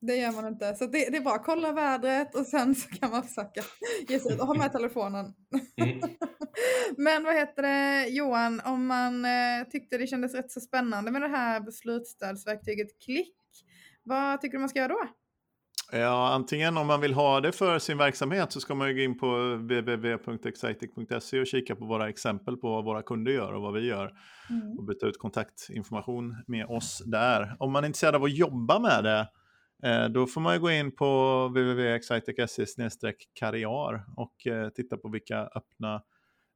Det 0.00 0.16
gör 0.16 0.32
man 0.32 0.46
inte. 0.46 0.74
Så 0.74 0.84
det, 0.84 1.10
det, 1.10 1.16
är 1.16 1.20
bara 1.20 1.34
att 1.34 1.44
kolla 1.44 1.72
vädret 1.72 2.34
och 2.34 2.46
sen 2.46 2.74
så 2.74 2.88
kan 2.88 3.10
man 3.10 3.22
försöka 3.22 3.62
ge 4.08 4.18
sig 4.18 4.32
ut 4.32 4.40
och 4.40 4.46
ha 4.46 4.54
med 4.54 4.72
telefonen. 4.72 5.34
Mm. 5.76 6.00
Men 6.96 7.24
vad 7.24 7.34
heter 7.34 7.62
det 7.62 8.08
Johan, 8.08 8.60
om 8.64 8.86
man 8.86 9.24
eh, 9.24 9.68
tyckte 9.70 9.98
det 9.98 10.06
kändes 10.06 10.34
rätt 10.34 10.50
så 10.50 10.60
spännande 10.60 11.10
med 11.10 11.22
det 11.22 11.28
här 11.28 11.60
beslutsstödsverktyget 11.60 12.88
Klick, 13.04 13.34
vad 14.02 14.40
tycker 14.40 14.52
du 14.52 14.60
man 14.60 14.68
ska 14.68 14.78
göra 14.78 14.88
då? 14.88 15.08
Ja, 15.92 16.28
antingen 16.34 16.76
om 16.76 16.86
man 16.86 17.00
vill 17.00 17.14
ha 17.14 17.40
det 17.40 17.52
för 17.52 17.78
sin 17.78 17.98
verksamhet 17.98 18.52
så 18.52 18.60
ska 18.60 18.74
man 18.74 18.88
ju 18.88 18.94
gå 18.94 19.00
in 19.00 19.18
på 19.18 19.54
www.excitec.se 19.54 21.40
och 21.40 21.46
kika 21.46 21.76
på 21.76 21.84
våra 21.84 22.08
exempel 22.08 22.56
på 22.56 22.68
vad 22.68 22.84
våra 22.84 23.02
kunder 23.02 23.32
gör 23.32 23.52
och 23.52 23.62
vad 23.62 23.74
vi 23.74 23.86
gör 23.86 24.12
mm. 24.50 24.78
och 24.78 24.84
byta 24.84 25.06
ut 25.06 25.18
kontaktinformation 25.18 26.36
med 26.46 26.66
oss 26.66 27.02
där. 27.06 27.56
Om 27.58 27.72
man 27.72 27.84
är 27.84 27.86
intresserad 27.86 28.14
av 28.14 28.24
att 28.24 28.36
jobba 28.36 28.78
med 28.78 29.04
det 29.04 29.28
Eh, 29.82 30.08
då 30.08 30.26
får 30.26 30.40
man 30.40 30.60
gå 30.60 30.70
in 30.70 30.96
på 30.96 31.48
www.excitec.se 31.48 33.12
karriär 33.34 34.04
och 34.16 34.46
eh, 34.46 34.68
titta 34.68 34.96
på 34.96 35.08
vilka 35.08 35.38
öppna 35.38 36.02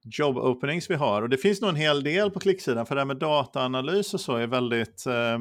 job 0.05 0.37
openings 0.37 0.91
vi 0.91 0.95
har. 0.95 1.23
Och 1.23 1.29
det 1.29 1.37
finns 1.37 1.61
nog 1.61 1.71
en 1.71 1.77
hel 1.77 2.03
del 2.03 2.31
på 2.31 2.41
klicksidan, 2.41 2.87
för 2.87 2.95
det 2.95 3.01
här 3.01 3.07
med 3.07 3.17
dataanalys 3.17 4.15
och 4.15 4.21
så 4.21 4.37
är 4.37 4.47
väldigt, 4.47 5.07
eh, 5.07 5.39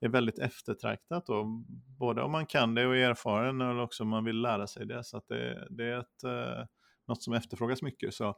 är 0.00 0.08
väldigt 0.08 0.38
eftertraktat. 0.38 1.26
Då. 1.26 1.64
Både 1.98 2.22
om 2.22 2.32
man 2.32 2.46
kan 2.46 2.74
det 2.74 2.86
och 2.86 2.96
är 2.96 3.10
erfaren, 3.10 3.60
eller 3.60 3.82
också 3.82 4.02
om 4.02 4.08
man 4.08 4.24
vill 4.24 4.40
lära 4.40 4.66
sig 4.66 4.86
det. 4.86 5.04
Så 5.04 5.22
det, 5.28 5.66
det, 5.70 5.84
är 5.84 5.98
ett, 5.98 6.24
eh, 6.24 6.66
något 7.08 7.22
som 7.22 7.34
efterfrågas 7.34 7.82
mycket. 7.82 8.14
Så 8.14 8.34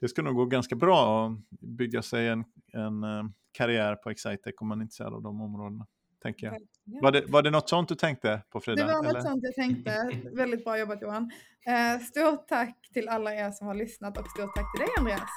det 0.00 0.08
ska 0.08 0.22
nog 0.22 0.34
gå 0.34 0.44
ganska 0.44 0.76
bra 0.76 1.26
att 1.26 1.60
bygga 1.60 2.02
sig 2.02 2.28
en, 2.28 2.44
en 2.72 3.04
eh, 3.04 3.24
karriär 3.52 3.96
på 3.96 4.10
Excitec 4.10 4.54
om 4.60 4.68
man 4.68 4.78
är 4.78 4.82
intresserad 4.82 5.14
av 5.14 5.22
de 5.22 5.40
områdena. 5.40 5.86
Tänker 6.22 6.46
jag. 6.46 6.58
Var, 7.02 7.12
det, 7.12 7.24
var 7.26 7.42
det 7.42 7.50
något 7.50 7.68
sånt 7.68 7.88
du 7.88 7.94
tänkte 7.94 8.42
på 8.50 8.60
Frida? 8.60 8.86
Det 8.86 8.92
var 8.92 9.02
något 9.02 9.10
eller? 9.10 9.20
sånt 9.20 9.44
jag 9.44 9.54
tänkte. 9.54 10.10
Väldigt 10.32 10.64
bra 10.64 10.78
jobbat 10.78 11.02
Johan. 11.02 11.30
Eh, 11.66 12.00
stort 12.00 12.48
tack 12.48 12.90
till 12.92 13.08
alla 13.08 13.34
er 13.34 13.50
som 13.50 13.66
har 13.66 13.74
lyssnat 13.74 14.18
och 14.18 14.30
stort 14.30 14.54
tack 14.54 14.72
till 14.72 14.80
dig 14.80 14.88
Andreas. 14.98 15.30